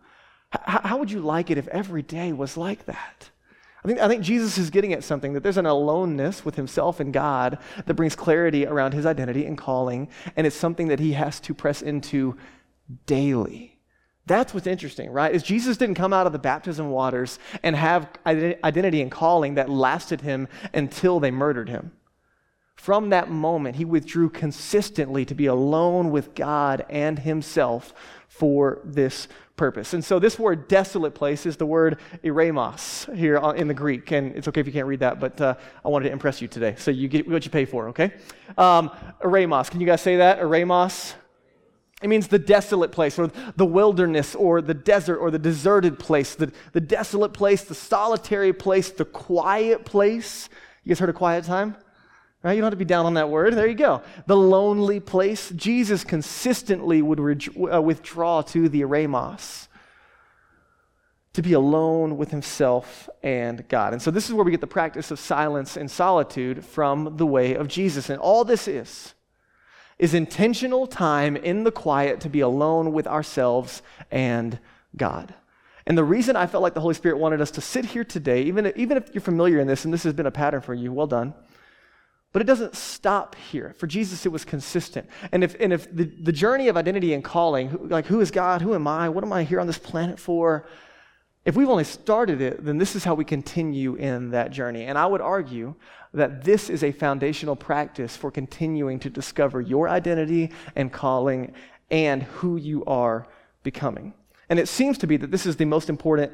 [0.55, 3.31] H- how would you like it if every day was like that?
[3.85, 7.01] I think, I think Jesus is getting at something that there's an aloneness with himself
[7.01, 11.13] and God that brings clarity around his identity and calling, and it's something that he
[11.15, 12.37] has to press into
[13.07, 13.72] daily.
[14.27, 15.35] That's what's interesting, right?
[15.35, 19.69] Is Jesus didn't come out of the baptism waters and have identity and calling that
[19.69, 21.93] lasted him until they murdered him.
[22.77, 27.95] From that moment, he withdrew consistently to be alone with God and himself
[28.29, 29.93] for this purpose.
[29.93, 34.11] And so, this word desolate place is the word eremos here in the Greek.
[34.11, 35.55] And it's okay if you can't read that, but uh,
[35.85, 36.75] I wanted to impress you today.
[36.79, 38.15] So, you get what you pay for, okay?
[38.57, 39.71] Um, eremos.
[39.71, 40.41] Can you guys say that?
[40.41, 41.15] Eremos?
[42.03, 46.35] It means the desolate place, or the wilderness, or the desert, or the deserted place,
[46.35, 50.49] the, the desolate place, the solitary place, the quiet place.
[50.85, 51.77] You guys heard of quiet time?
[52.43, 52.55] Right?
[52.55, 53.55] You don't have to be down on that word.
[53.55, 54.03] There you go.
[54.27, 55.51] The lonely place.
[55.51, 57.21] Jesus consistently would
[57.73, 59.69] uh, withdraw to the eremos,
[61.35, 63.93] to be alone with himself and God.
[63.93, 67.27] And so this is where we get the practice of silence and solitude from the
[67.27, 68.11] way of Jesus.
[68.11, 69.15] And all this is
[69.99, 74.59] is intentional time in the quiet to be alone with ourselves and
[74.97, 75.35] God.
[75.87, 78.43] And the reason I felt like the Holy Spirit wanted us to sit here today,
[78.43, 80.93] even, even if you're familiar in this and this has been a pattern for you,
[80.93, 81.35] well done.
[82.33, 83.75] But it doesn't stop here.
[83.77, 85.09] For Jesus, it was consistent.
[85.33, 88.63] And if, and if the, the journey of identity and calling, like who is God?
[88.63, 89.09] Who am I?
[89.11, 90.67] What am I here on this planet for?
[91.45, 94.85] If we've only started it, then this is how we continue in that journey.
[94.85, 95.75] And I would argue
[96.15, 101.53] that this is a foundational practice for continuing to discover your identity and calling
[101.91, 103.27] and who you are
[103.65, 104.15] becoming.
[104.49, 106.33] And it seems to be that this is the most important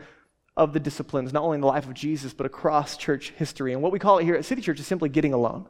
[0.57, 3.73] of the disciplines, not only in the life of Jesus, but across church history.
[3.73, 5.67] And what we call it here at City Church is simply getting alone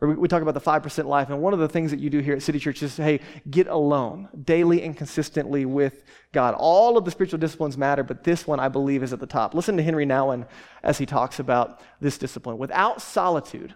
[0.00, 1.30] we, we talk about the 5% life.
[1.30, 3.66] And one of the things that you do here at City Church is, hey, get
[3.66, 6.54] alone daily and consistently with God.
[6.58, 9.54] All of the spiritual disciplines matter, but this one I believe is at the top.
[9.54, 10.46] Listen to Henry Nouwen
[10.82, 12.58] as he talks about this discipline.
[12.58, 13.74] Without solitude,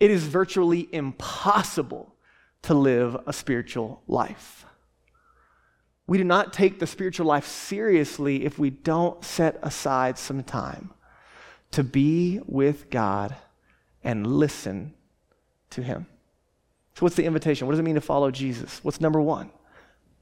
[0.00, 2.14] it is virtually impossible
[2.62, 4.64] to live a spiritual life.
[6.06, 10.90] We do not take the spiritual life seriously if we don't set aside some time
[11.70, 13.36] to be with God
[14.04, 14.94] and listen
[15.70, 16.06] to him.
[16.94, 17.66] So, what's the invitation?
[17.66, 18.80] What does it mean to follow Jesus?
[18.82, 19.50] What's number one?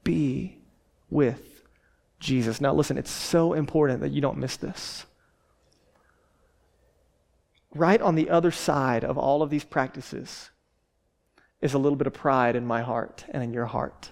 [0.03, 0.57] Be
[1.09, 1.63] with
[2.19, 2.61] Jesus.
[2.61, 5.05] Now, listen, it's so important that you don't miss this.
[7.73, 10.49] Right on the other side of all of these practices
[11.61, 14.09] is a little bit of pride in my heart and in your heart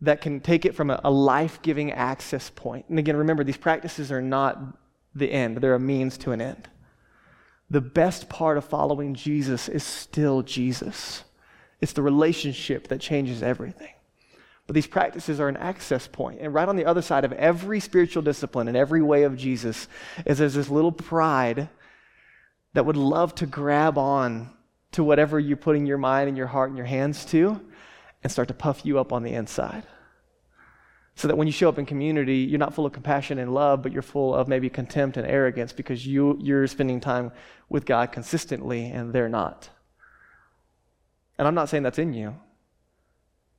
[0.00, 2.84] that can take it from a, a life giving access point.
[2.88, 4.58] And again, remember, these practices are not
[5.14, 6.68] the end, they're a means to an end
[7.68, 11.24] the best part of following Jesus is still Jesus.
[11.80, 13.92] It's the relationship that changes everything.
[14.66, 16.40] But these practices are an access point.
[16.40, 19.88] And right on the other side of every spiritual discipline and every way of Jesus
[20.24, 21.68] is there's this little pride
[22.72, 24.50] that would love to grab on
[24.92, 27.60] to whatever you're putting your mind and your heart and your hands to
[28.22, 29.84] and start to puff you up on the inside
[31.16, 33.82] so that when you show up in community, you're not full of compassion and love,
[33.82, 37.32] but you're full of maybe contempt and arrogance because you, you're spending time
[37.70, 39.70] with God consistently and they're not.
[41.38, 42.36] And I'm not saying that's in you.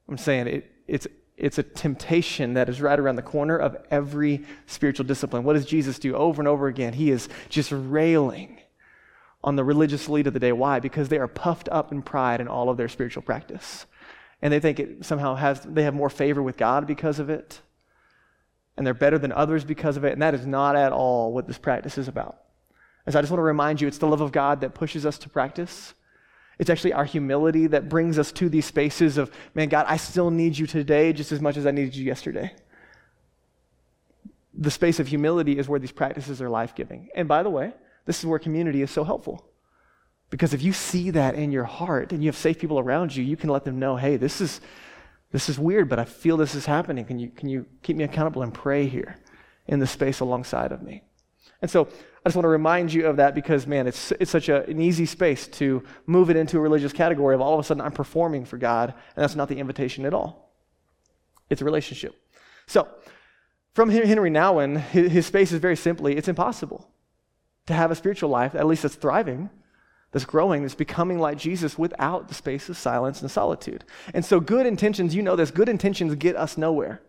[0.08, 4.46] I'm saying it, it's, it's a temptation that is right around the corner of every
[4.67, 5.43] spiritual discipline.
[5.43, 6.93] What does Jesus do over and over again?
[6.93, 8.60] He is just railing
[9.43, 10.52] on the religious elite of the day.
[10.52, 10.80] Why?
[10.80, 13.88] Because they are puffed up in pride in all of their spiritual practice
[14.41, 17.62] and they think it somehow has they have more favor with God because of it.
[18.76, 20.13] And they're better than others because of it.
[20.13, 22.38] And that is not at all what this practice is about.
[23.08, 25.17] As i just want to remind you it's the love of god that pushes us
[25.19, 25.93] to practice.
[26.60, 30.30] It's actually our humility that brings us to these spaces of man god i still
[30.30, 32.54] need you today just as much as i needed you yesterday.
[34.54, 37.10] The space of humility is where these practices are life-giving.
[37.15, 37.73] And by the way
[38.06, 39.47] this is where community is so helpful
[40.30, 43.24] because if you see that in your heart and you have safe people around you,
[43.24, 44.60] you can let them know, hey, this is,
[45.32, 47.06] this is weird, but I feel this is happening.
[47.06, 49.18] Can you, can you keep me accountable and pray here
[49.68, 51.04] in the space alongside of me?
[51.62, 54.50] And so I just want to remind you of that because, man, it's, it's such
[54.50, 57.63] a, an easy space to move it into a religious category of all of a
[57.63, 60.54] sudden I'm performing for God, and that's not the invitation at all.
[61.50, 62.16] It's a relationship.
[62.68, 62.88] So,
[63.74, 66.90] from Henry Nouwen, his, his space is very simply it's impossible
[67.68, 69.50] to have a spiritual life, at least that's thriving,
[70.17, 73.86] that's growing, that's becoming like Jesus without the space of silence and solitude.
[74.15, 77.01] And so, good intentions, you know this, good intentions get us nowhere.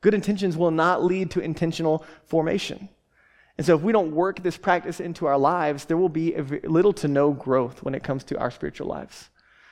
[0.00, 2.88] Good intentions will not lead to intentional formation.
[3.56, 6.92] And so, if we don't work this practice into our lives, there will be little
[6.94, 9.30] to no growth when it comes to our spiritual lives.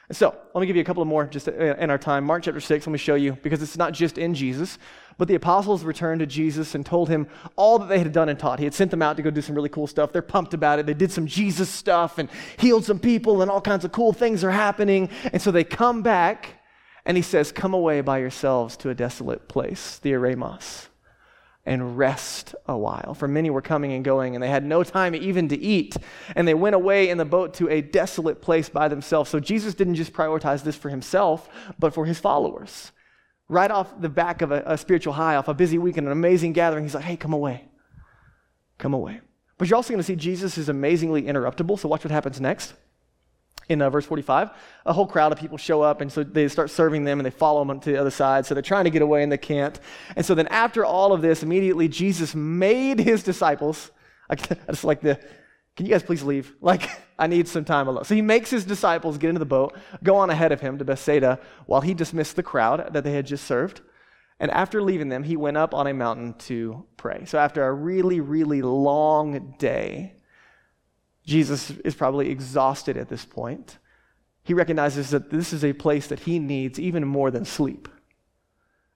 [0.08, 2.22] And so, let me give you a couple of more just in our time.
[2.22, 4.78] Mark chapter 6, let me show you, because it's not just in Jesus,
[5.18, 7.26] but the apostles returned to Jesus and told him
[7.56, 8.58] all that they had done and taught.
[8.58, 10.12] He had sent them out to go do some really cool stuff.
[10.12, 10.86] They're pumped about it.
[10.86, 14.44] They did some Jesus stuff and healed some people, and all kinds of cool things
[14.44, 15.08] are happening.
[15.32, 16.60] And so they come back,
[17.04, 20.88] and he says, Come away by yourselves to a desolate place, the Eremos
[21.66, 23.12] and rest a while.
[23.12, 25.96] For many were coming and going, and they had no time even to eat.
[26.36, 29.28] And they went away in the boat to a desolate place by themselves.
[29.28, 31.48] So Jesus didn't just prioritize this for himself,
[31.78, 32.92] but for his followers.
[33.48, 36.12] Right off the back of a, a spiritual high, off a busy week and an
[36.12, 37.64] amazing gathering, he's like, hey, come away.
[38.78, 39.20] Come away.
[39.58, 41.78] But you're also going to see Jesus is amazingly interruptible.
[41.78, 42.74] So watch what happens next
[43.68, 44.50] in uh, verse 45,
[44.84, 47.30] a whole crowd of people show up, and so they start serving them, and they
[47.30, 48.46] follow them to the other side.
[48.46, 49.78] So they're trying to get away, and they can't.
[50.14, 53.90] And so then, after all of this, immediately Jesus made his disciples.
[54.30, 55.20] I just like the,
[55.76, 56.52] can you guys please leave?
[56.60, 58.04] Like, I need some time alone.
[58.04, 60.84] So he makes his disciples get into the boat, go on ahead of him to
[60.84, 63.80] Bethsaida, while he dismissed the crowd that they had just served.
[64.38, 67.24] And after leaving them, he went up on a mountain to pray.
[67.24, 70.16] So after a really, really long day,
[71.24, 73.78] Jesus is probably exhausted at this point.
[74.42, 77.88] He recognizes that this is a place that he needs even more than sleep.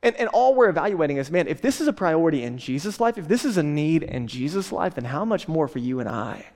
[0.02, 3.16] And, and all we're evaluating is man, if this is a priority in Jesus' life,
[3.16, 6.08] if this is a need in Jesus' life, then how much more for you and
[6.08, 6.46] I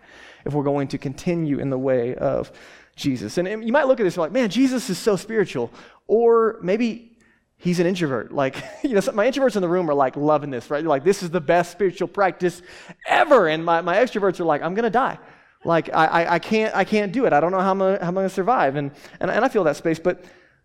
[0.45, 2.53] if we're going to continue in the way of
[2.97, 3.39] Jesus?
[3.39, 5.71] And, you might look at this and be like, man, Jesus is so spiritual.
[6.07, 7.17] Or maybe
[7.57, 8.33] he's an introvert.
[8.45, 10.81] Like, you know, my introverts in the room are like loving this, right?
[10.81, 12.63] They're like, this is the best spiritual practice
[13.07, 13.49] ever.
[13.49, 15.19] And my, my extroverts are like, I'm going to die.
[15.65, 17.33] Like, I, I, I, can't, I can't do it.
[17.33, 18.77] I don't know how I'm, how I'm going to survive.
[18.77, 19.99] And, and, and I feel that space.
[19.99, 20.25] But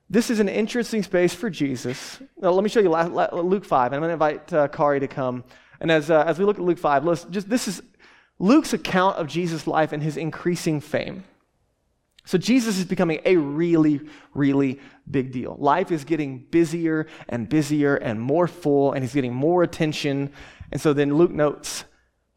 [0.10, 2.20] this is an interesting space for Jesus.
[2.38, 3.94] Now, let me show you Luke 5.
[3.94, 5.44] And I'm going to invite uh, Kari to come.
[5.80, 7.82] And as, uh, as we look at Luke 5, let's just, this is
[8.40, 11.26] Luke's account of Jesus' life and his increasing fame.
[12.26, 14.02] So Jesus is becoming a really,
[14.34, 15.56] really big deal.
[15.60, 20.32] Life is getting busier and busier and more full, and he's getting more attention.
[20.72, 21.84] And so then Luke notes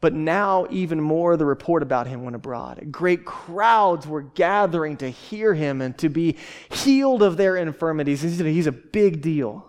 [0.03, 2.91] but now, even more, the report about him went abroad.
[2.91, 6.35] Great crowds were gathering to hear him and to be
[6.69, 8.21] healed of their infirmities.
[8.21, 9.65] He's a big deal.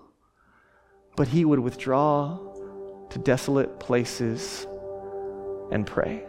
[1.15, 2.37] But he would withdraw
[3.11, 4.67] to desolate places
[5.71, 6.25] and pray.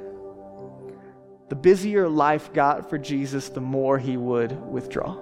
[1.49, 5.15] The busier life got for Jesus, the more he would withdraw.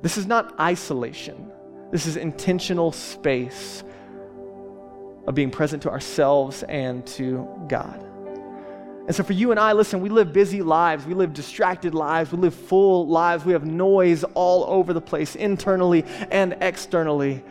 [0.00, 1.50] This is not isolation,
[1.90, 3.84] this is intentional space
[5.26, 8.04] of being present to ourselves and to God.
[9.06, 11.04] And so, for you and I, listen, we live busy lives.
[11.04, 12.30] We live distracted lives.
[12.30, 13.44] We live full lives.
[13.44, 17.42] We have noise all over the place, internally and externally.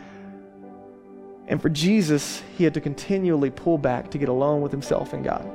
[1.52, 5.22] And for Jesus, he had to continually pull back to get alone with himself and
[5.22, 5.46] God.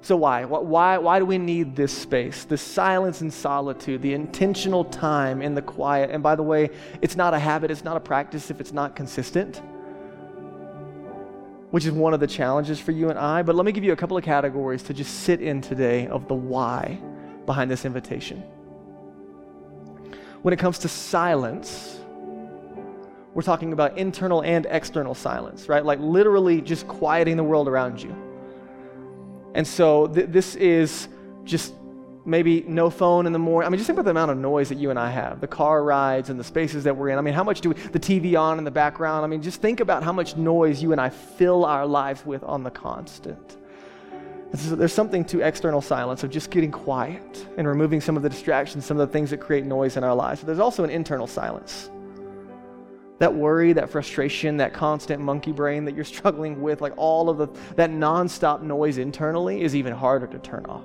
[0.00, 0.46] So, why?
[0.46, 5.54] Why, why do we need this space, this silence and solitude, the intentional time in
[5.54, 6.10] the quiet?
[6.10, 6.70] And by the way,
[7.02, 9.62] it's not a habit, it's not a practice if it's not consistent
[11.70, 13.42] which is one of the challenges for you and I.
[13.42, 16.28] But let me give you a couple of categories to just sit in today of
[16.28, 17.00] the why
[17.46, 18.38] behind this invitation.
[20.42, 21.98] When it comes to silence,
[23.34, 25.84] we're talking about internal and external silence, right?
[25.84, 28.14] Like literally just quieting the world around you.
[29.54, 31.08] And so th- this is
[31.44, 31.74] just
[32.24, 33.66] maybe no phone in the morning.
[33.66, 35.46] I mean, just think about the amount of noise that you and I have, the
[35.46, 37.18] car rides and the spaces that we're in.
[37.18, 39.24] I mean, how much do we, the TV on in the background?
[39.24, 42.42] I mean, just think about how much noise you and I fill our lives with
[42.44, 43.56] on the constant.
[44.52, 48.86] There's something to external silence of just getting quiet and removing some of the distractions,
[48.86, 50.40] some of the things that create noise in our lives.
[50.40, 51.90] But there's also an internal silence.
[53.24, 57.38] That worry, that frustration, that constant monkey brain that you're struggling with, like all of
[57.38, 60.84] the, that nonstop noise internally is even harder to turn off.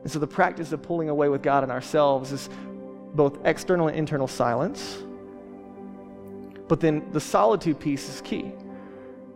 [0.00, 2.48] And so the practice of pulling away with God and ourselves is
[3.12, 5.02] both external and internal silence.
[6.68, 8.50] But then the solitude piece is key.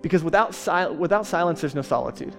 [0.01, 2.35] Because without, sil- without silence, there's no solitude.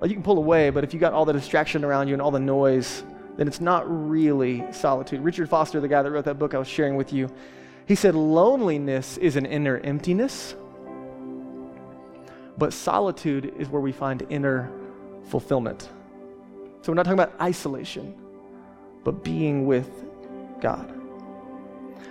[0.00, 2.22] Like you can pull away, but if you got all the distraction around you and
[2.22, 3.04] all the noise,
[3.36, 5.20] then it's not really solitude.
[5.20, 7.30] Richard Foster, the guy that wrote that book I was sharing with you,
[7.86, 10.56] he said loneliness is an inner emptiness,
[12.58, 14.70] but solitude is where we find inner
[15.28, 15.88] fulfillment.
[16.82, 18.14] So we're not talking about isolation,
[19.04, 20.04] but being with
[20.60, 20.95] God.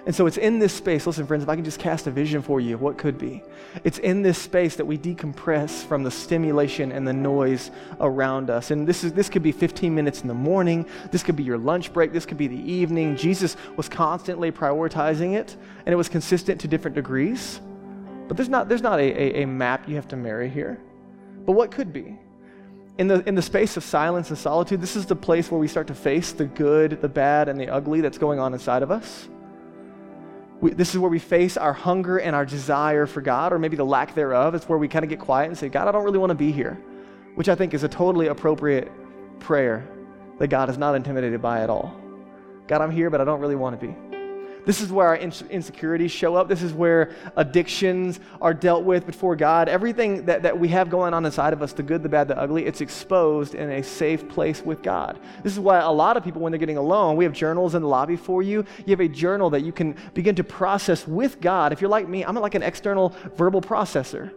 [0.06, 2.44] And so it's in this space, listen, friends, if I can just cast a vision
[2.44, 3.42] for you what could be,
[3.84, 8.70] it's in this space that we decompress from the stimulation and the noise around us.
[8.70, 11.58] And this, is, this could be 15 minutes in the morning, this could be your
[11.58, 13.16] lunch break, this could be the evening.
[13.16, 15.56] Jesus was constantly prioritizing it,
[15.86, 17.60] and it was consistent to different degrees.
[18.28, 20.80] But there's not, there's not a, a, a map you have to marry here.
[21.46, 22.18] But what could be?
[22.98, 25.68] In the, in the space of silence and solitude, this is the place where we
[25.68, 28.92] start to face the good, the bad, and the ugly that's going on inside of
[28.92, 29.28] us.
[30.62, 33.76] We, this is where we face our hunger and our desire for God, or maybe
[33.76, 34.56] the lack thereof.
[34.56, 36.36] It's where we kind of get quiet and say, God, I don't really want to
[36.36, 36.82] be here,
[37.36, 38.92] which I think is a totally appropriate
[39.40, 39.88] prayer
[40.40, 41.94] that God is not intimidated by at all.
[42.68, 44.15] God, I'm here, but I don't really want to be.
[44.66, 46.48] This is where our insecurities show up.
[46.48, 49.70] This is where addictions are dealt with before God.
[49.70, 52.38] Everything that, that we have going on inside of us, the good, the bad, the
[52.38, 55.20] ugly, it's exposed in a safe place with God.
[55.44, 57.82] This is why a lot of people, when they're getting alone, we have journals in
[57.82, 58.66] the lobby for you.
[58.86, 61.72] You have a journal that you can begin to process with God.
[61.72, 64.32] If you're like me, I'm like an external verbal processor.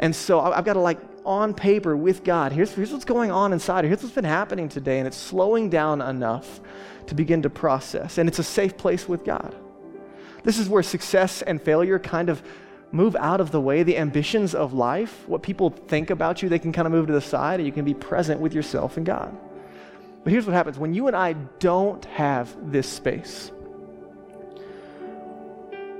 [0.00, 2.52] And so I've got to like on paper with God.
[2.52, 3.84] Here's, here's what's going on inside.
[3.84, 4.98] Here's what's been happening today.
[4.98, 6.60] And it's slowing down enough
[7.08, 8.18] to begin to process.
[8.18, 9.54] And it's a safe place with God.
[10.44, 12.42] This is where success and failure kind of
[12.92, 13.82] move out of the way.
[13.82, 17.12] The ambitions of life, what people think about you, they can kind of move to
[17.12, 19.36] the side and you can be present with yourself and God.
[20.24, 23.50] But here's what happens when you and I don't have this space.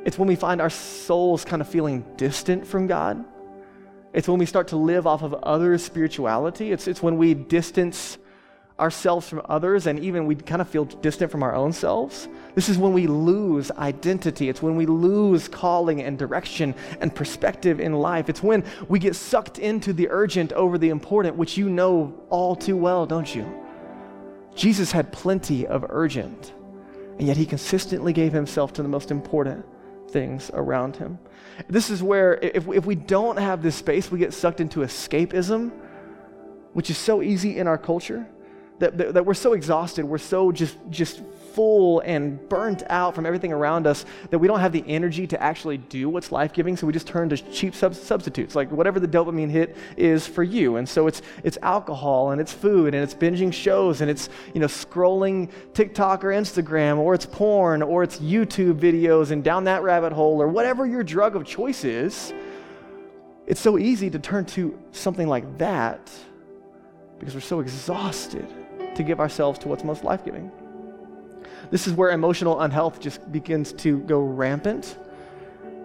[0.05, 3.25] It's when we find our souls kind of feeling distant from God.
[4.13, 6.73] It's when we start to live off of others' spirituality.
[6.73, 8.17] It's, it's when we distance
[8.81, 12.29] ourselves from others and even we kind of feel distant from our own selves.
[12.55, 14.49] This is when we lose identity.
[14.49, 18.29] It's when we lose calling and direction and perspective in life.
[18.29, 22.55] It's when we get sucked into the urgent over the important, which you know all
[22.55, 23.47] too well, don't you?
[24.55, 26.53] Jesus had plenty of urgent,
[27.19, 29.65] and yet he consistently gave himself to the most important
[30.11, 31.19] things around him.
[31.69, 35.71] This is where, if, if we don't have this space, we get sucked into escapism,
[36.73, 38.27] which is so easy in our culture
[38.79, 41.21] that, that, that, we're so exhausted, we're so just, just
[41.59, 45.43] full and burnt out from everything around us that we don't have the energy to
[45.43, 46.77] actually do what's life giving.
[46.77, 50.45] So we just turn to cheap sub- substitutes, like whatever the dopamine hit is for
[50.45, 50.77] you.
[50.77, 54.61] And so it's, it's alcohol and it's food and it's binging shows and it's you
[54.61, 59.83] know, scrolling TikTok or Instagram or it's porn or it's YouTube videos and down that
[59.83, 62.33] rabbit hole or whatever your drug of choice is.
[63.49, 66.09] It's so easy to turn to something like that
[67.19, 68.47] because we're so exhausted
[68.99, 70.51] to give ourselves to what's most life giving.
[71.71, 74.97] This is where emotional unhealth just begins to go rampant.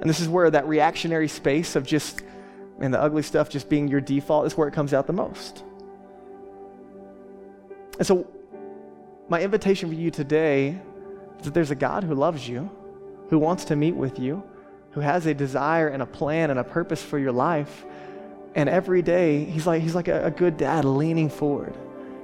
[0.02, 2.24] And this is where that reactionary space of just,
[2.80, 5.64] and the ugly stuff just being your default is where it comes out the most.
[8.00, 8.28] And so,
[9.30, 10.70] my invitation for you today
[11.38, 12.72] is that there's a God who loves you,
[13.30, 14.44] who wants to meet with you,
[14.92, 17.86] who has a desire and a plan and a purpose for your life.
[18.56, 21.76] And every day, he's like, he's like a, a good dad leaning forward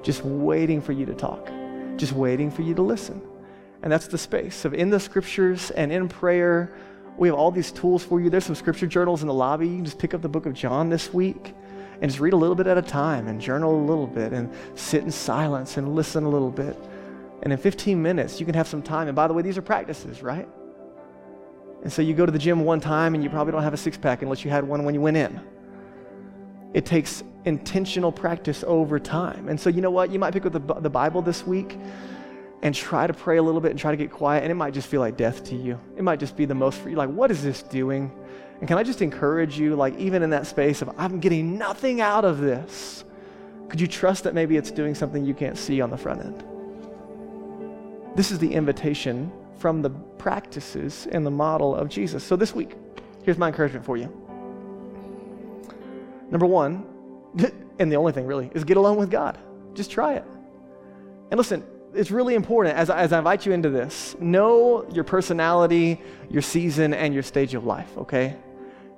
[0.03, 1.49] just waiting for you to talk,
[1.97, 3.21] just waiting for you to listen.
[3.81, 6.73] And that's the space of in the scriptures and in prayer.
[7.17, 8.29] We have all these tools for you.
[8.29, 9.67] There's some scripture journals in the lobby.
[9.67, 11.53] You can just pick up the book of John this week
[12.01, 14.51] and just read a little bit at a time and journal a little bit and
[14.75, 16.77] sit in silence and listen a little bit.
[17.41, 19.07] And in 15 minutes, you can have some time.
[19.07, 20.47] And by the way, these are practices, right?
[21.83, 23.77] And so you go to the gym one time and you probably don't have a
[23.77, 25.39] six pack unless you had one when you went in.
[26.73, 29.47] It takes intentional practice over time.
[29.49, 30.11] And so, you know what?
[30.11, 31.77] You might pick up the, the Bible this week
[32.61, 34.73] and try to pray a little bit and try to get quiet, and it might
[34.73, 35.79] just feel like death to you.
[35.95, 36.97] It might just be the most for you.
[36.97, 38.11] Like, what is this doing?
[38.59, 42.01] And can I just encourage you, like, even in that space of, I'm getting nothing
[42.01, 43.05] out of this,
[43.69, 46.43] could you trust that maybe it's doing something you can't see on the front end?
[48.15, 52.23] This is the invitation from the practices and the model of Jesus.
[52.23, 52.75] So this week,
[53.23, 54.07] here's my encouragement for you.
[56.29, 56.85] Number one,
[57.79, 59.37] and the only thing really, is get alone with God.
[59.73, 60.25] Just try it.
[61.31, 61.63] And listen,
[61.93, 66.41] it's really important as I, as I invite you into this, know your personality, your
[66.41, 68.35] season, and your stage of life, okay?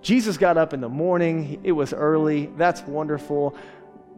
[0.01, 2.47] Jesus got up in the morning, it was early.
[2.57, 3.55] That's wonderful.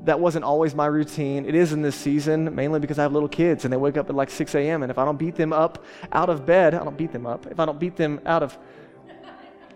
[0.05, 1.45] That wasn't always my routine.
[1.45, 4.09] It is in this season, mainly because I have little kids and they wake up
[4.09, 4.83] at like 6 a.m.
[4.83, 7.47] And if I don't beat them up out of bed, I don't beat them up.
[7.47, 8.57] If I don't beat them out of,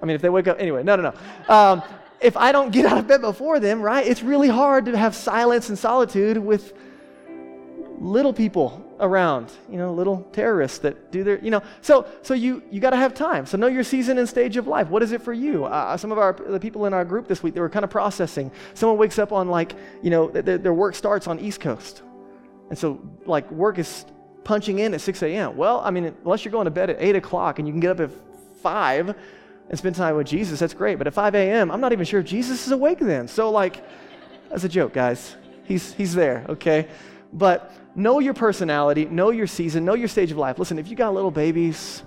[0.01, 1.53] I mean, if they wake up, anyway, no, no, no.
[1.53, 1.83] Um,
[2.19, 5.15] if I don't get out of bed before them, right, it's really hard to have
[5.15, 6.73] silence and solitude with
[7.99, 11.61] little people around, you know, little terrorists that do their, you know.
[11.81, 13.45] So, so you you got to have time.
[13.45, 14.89] So know your season and stage of life.
[14.89, 15.65] What is it for you?
[15.65, 17.89] Uh, some of our the people in our group this week they were kind of
[17.89, 18.51] processing.
[18.73, 22.01] Someone wakes up on like, you know, th- their work starts on East Coast,
[22.69, 24.05] and so like work is
[24.43, 25.57] punching in at 6 a.m.
[25.57, 27.91] Well, I mean, unless you're going to bed at 8 o'clock and you can get
[27.91, 28.11] up at
[28.61, 29.13] 5
[29.69, 30.97] and spend time with Jesus, that's great.
[30.97, 33.27] But at 5 a.m., I'm not even sure if Jesus is awake then.
[33.27, 33.83] So like,
[34.49, 35.35] that's a joke, guys.
[35.65, 36.87] He's he's there, okay?
[37.33, 40.57] But know your personality, know your season, know your stage of life.
[40.59, 42.03] Listen, if you got little babies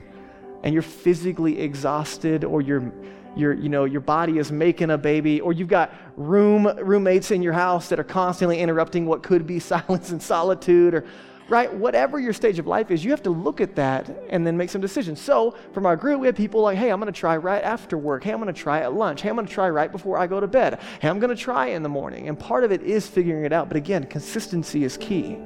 [0.62, 2.92] and you're physically exhausted or you're
[3.36, 7.42] your, you know, your body is making a baby, or you've got room roommates in
[7.42, 11.04] your house that are constantly interrupting what could be silence and solitude, or
[11.50, 11.72] right?
[11.72, 14.70] Whatever your stage of life is, you have to look at that and then make
[14.70, 15.20] some decisions.
[15.20, 17.98] So, from our group, we had people like, hey, I'm going to try right after
[17.98, 18.22] work.
[18.22, 19.22] Hey, I'm going to try at lunch.
[19.22, 20.80] Hey, I'm going to try right before I go to bed.
[21.00, 22.28] Hey, I'm going to try in the morning.
[22.28, 23.68] And part of it is figuring it out.
[23.68, 25.38] But again, consistency is key.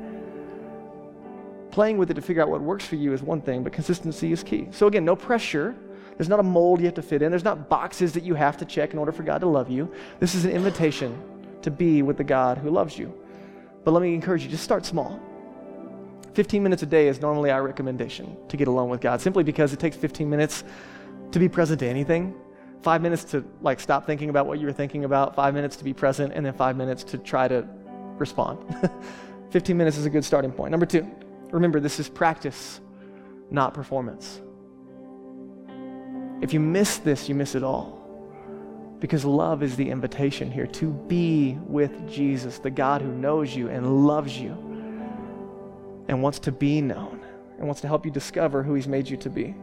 [1.71, 4.31] Playing with it to figure out what works for you is one thing, but consistency
[4.31, 4.69] is key.
[4.71, 5.75] So, again, no pressure.
[6.19, 7.31] There's not a mold you have to fit in.
[7.31, 9.91] There's not boxes that you have to check in order for God to love you.
[10.21, 11.21] This is an invitation
[11.63, 13.13] to be with the God who loves you.
[13.85, 15.19] But let me encourage you just start small.
[16.35, 19.73] 15 minutes a day is normally our recommendation to get alone with God, simply because
[19.73, 20.65] it takes 15 minutes
[21.31, 22.35] to be present to anything.
[22.83, 25.85] Five minutes to like stop thinking about what you were thinking about, five minutes to
[25.85, 27.67] be present, and then five minutes to try to
[28.19, 28.63] respond.
[29.51, 30.73] 15 minutes is a good starting point.
[30.73, 31.09] Number two,
[31.51, 32.81] remember this is practice,
[33.51, 34.41] not performance.
[36.43, 38.01] If you miss this, you miss it all.
[38.99, 43.69] Because love is the invitation here to be with Jesus, the God who knows you
[43.69, 44.74] and loves you
[46.09, 47.25] and wants to be known
[47.59, 49.55] and wants to help you discover who He's made you to be.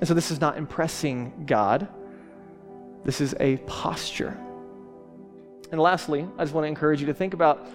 [0.00, 1.88] And so this is not impressing God,
[3.04, 4.36] this is a posture.
[5.70, 7.66] And lastly, I just want to encourage you to think about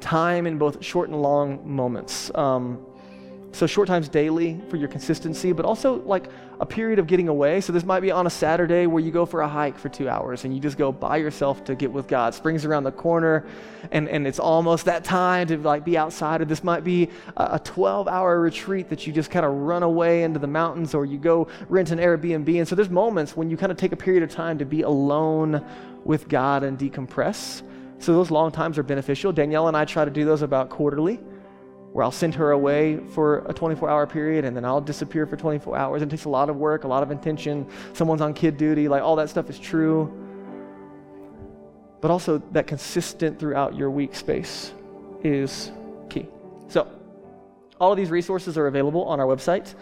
[0.00, 2.30] time in both short and long moments.
[2.34, 2.84] Um,
[3.54, 6.28] so short times daily for your consistency, but also like
[6.60, 7.60] a period of getting away.
[7.60, 10.08] So this might be on a Saturday where you go for a hike for two
[10.08, 12.34] hours and you just go by yourself to get with God.
[12.34, 13.46] Spring's around the corner
[13.92, 16.40] and, and it's almost that time to like be outside.
[16.40, 20.24] Or this might be a 12 hour retreat that you just kind of run away
[20.24, 22.58] into the mountains or you go rent an Airbnb.
[22.58, 24.82] And so there's moments when you kind of take a period of time to be
[24.82, 25.64] alone
[26.04, 27.62] with God and decompress.
[28.00, 29.32] So those long times are beneficial.
[29.32, 31.20] Danielle and I try to do those about quarterly
[31.94, 35.36] where I'll send her away for a 24 hour period and then I'll disappear for
[35.36, 36.02] 24 hours.
[36.02, 37.68] It takes a lot of work, a lot of intention.
[37.92, 40.12] Someone's on kid duty, like all that stuff is true.
[42.00, 44.72] But also, that consistent throughout your week space
[45.22, 45.70] is
[46.10, 46.26] key.
[46.66, 46.88] So,
[47.80, 49.76] all of these resources are available on our website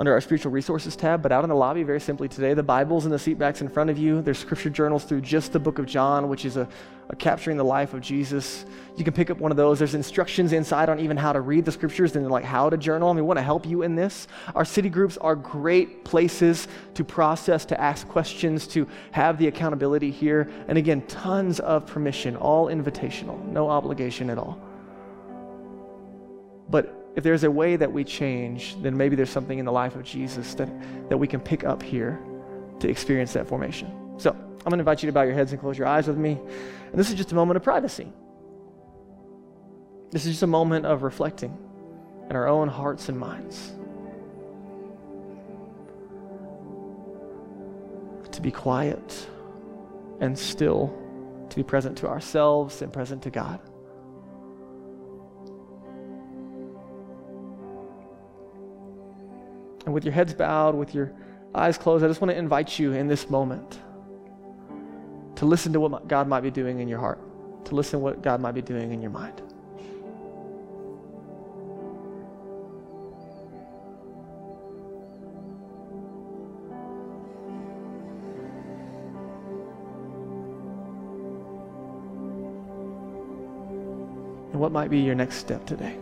[0.00, 3.04] under our spiritual resources tab, but out in the lobby, very simply today, the Bible's
[3.04, 4.22] in the seatbacks in front of you.
[4.22, 6.66] There's scripture journals through just the book of John, which is a,
[7.10, 8.64] a, capturing the life of Jesus.
[8.96, 9.78] You can pick up one of those.
[9.78, 13.12] There's instructions inside on even how to read the scriptures and like how to journal.
[13.12, 14.26] Mean, we want to help you in this.
[14.54, 20.10] Our city groups are great places to process, to ask questions, to have the accountability
[20.10, 20.50] here.
[20.68, 24.58] And again, tons of permission, all invitational, no obligation at all.
[26.70, 29.96] But if there's a way that we change, then maybe there's something in the life
[29.96, 30.68] of Jesus that,
[31.08, 32.20] that we can pick up here
[32.78, 33.90] to experience that formation.
[34.18, 36.16] So I'm going to invite you to bow your heads and close your eyes with
[36.16, 36.32] me.
[36.90, 38.12] And this is just a moment of privacy.
[40.10, 41.56] This is just a moment of reflecting
[42.28, 43.72] in our own hearts and minds.
[48.32, 49.28] To be quiet
[50.20, 50.96] and still,
[51.48, 53.60] to be present to ourselves and present to God.
[59.84, 61.12] And with your heads bowed, with your
[61.54, 63.78] eyes closed, I just want to invite you in this moment
[65.36, 67.18] to listen to what God might be doing in your heart,
[67.64, 69.40] to listen to what God might be doing in your mind.
[84.52, 85.96] And what might be your next step today?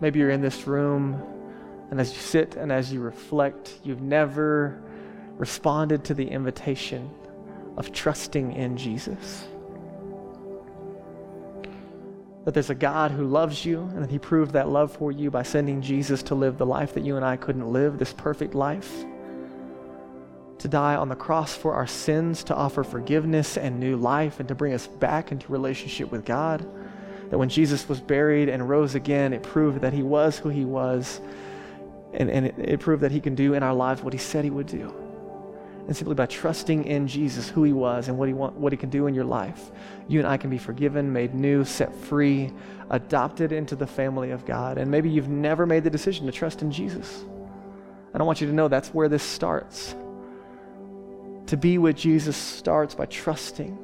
[0.00, 1.22] Maybe you're in this room,
[1.90, 4.80] and as you sit and as you reflect, you've never
[5.36, 7.10] responded to the invitation
[7.76, 9.46] of trusting in Jesus.
[12.44, 15.30] That there's a God who loves you, and that He proved that love for you
[15.30, 18.54] by sending Jesus to live the life that you and I couldn't live, this perfect
[18.54, 19.04] life.
[20.58, 24.48] To die on the cross for our sins, to offer forgiveness and new life, and
[24.48, 26.66] to bring us back into relationship with God
[27.30, 30.64] that when Jesus was buried and rose again, it proved that he was who he
[30.64, 31.20] was,
[32.12, 34.44] and, and it, it proved that he can do in our lives what he said
[34.44, 34.92] he would do.
[35.86, 38.76] And simply by trusting in Jesus, who he was and what he, want, what he
[38.76, 39.70] can do in your life,
[40.08, 42.52] you and I can be forgiven, made new, set free,
[42.90, 44.76] adopted into the family of God.
[44.76, 47.24] And maybe you've never made the decision to trust in Jesus.
[48.12, 49.94] And I want you to know that's where this starts.
[51.46, 53.78] To be with Jesus starts by trusting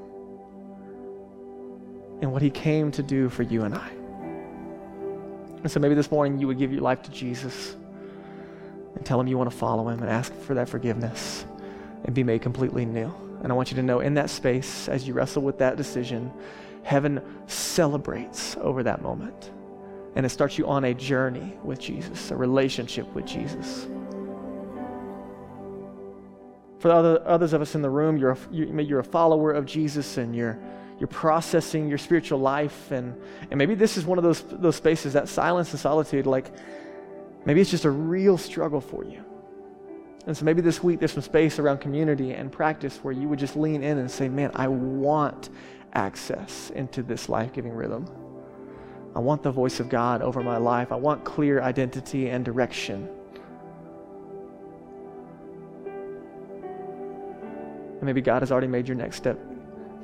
[2.21, 3.89] in what he came to do for you and I.
[5.63, 7.75] And so maybe this morning you would give your life to Jesus
[8.95, 11.45] and tell him you want to follow him and ask for that forgiveness
[12.05, 13.13] and be made completely new.
[13.43, 16.33] And I want you to know in that space, as you wrestle with that decision,
[16.83, 19.51] heaven celebrates over that moment.
[20.15, 23.87] And it starts you on a journey with Jesus, a relationship with Jesus.
[26.79, 29.67] For the other, others of us in the room, you're a, you're a follower of
[29.67, 30.59] Jesus and you're,
[30.99, 32.91] you're processing your spiritual life.
[32.91, 33.21] And,
[33.51, 36.51] and maybe this is one of those, those spaces, that silence and solitude, like
[37.45, 39.23] maybe it's just a real struggle for you.
[40.27, 43.39] And so maybe this week there's some space around community and practice where you would
[43.39, 45.51] just lean in and say, man, I want
[45.93, 48.07] access into this life giving rhythm.
[49.15, 50.93] I want the voice of God over my life.
[50.93, 53.09] I want clear identity and direction.
[57.95, 59.39] And maybe God has already made your next step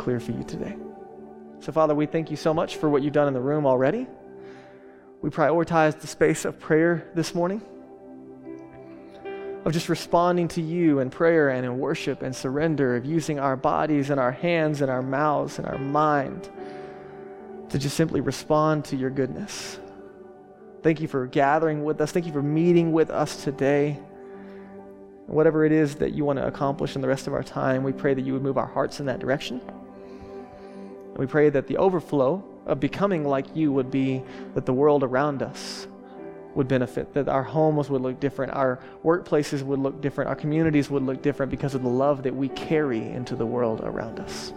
[0.02, 0.76] clear for you today.
[1.60, 4.08] So, Father, we thank you so much for what you've done in the room already.
[5.22, 7.62] We prioritize the space of prayer this morning
[9.64, 13.56] of just responding to you in prayer and in worship and surrender, of using our
[13.56, 16.50] bodies and our hands and our mouths and our mind
[17.68, 19.78] to just simply respond to your goodness.
[20.82, 22.10] Thank you for gathering with us.
[22.10, 24.00] Thank you for meeting with us today.
[25.26, 27.92] Whatever it is that you want to accomplish in the rest of our time, we
[27.92, 29.60] pray that you would move our hearts in that direction.
[31.12, 34.22] And we pray that the overflow of becoming like you would be
[34.54, 35.86] that the world around us
[36.54, 40.90] would benefit, that our homes would look different, our workplaces would look different, our communities
[40.90, 44.52] would look different because of the love that we carry into the world around us.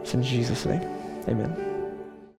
[0.00, 0.82] It's in Jesus' name.
[1.28, 1.63] Amen.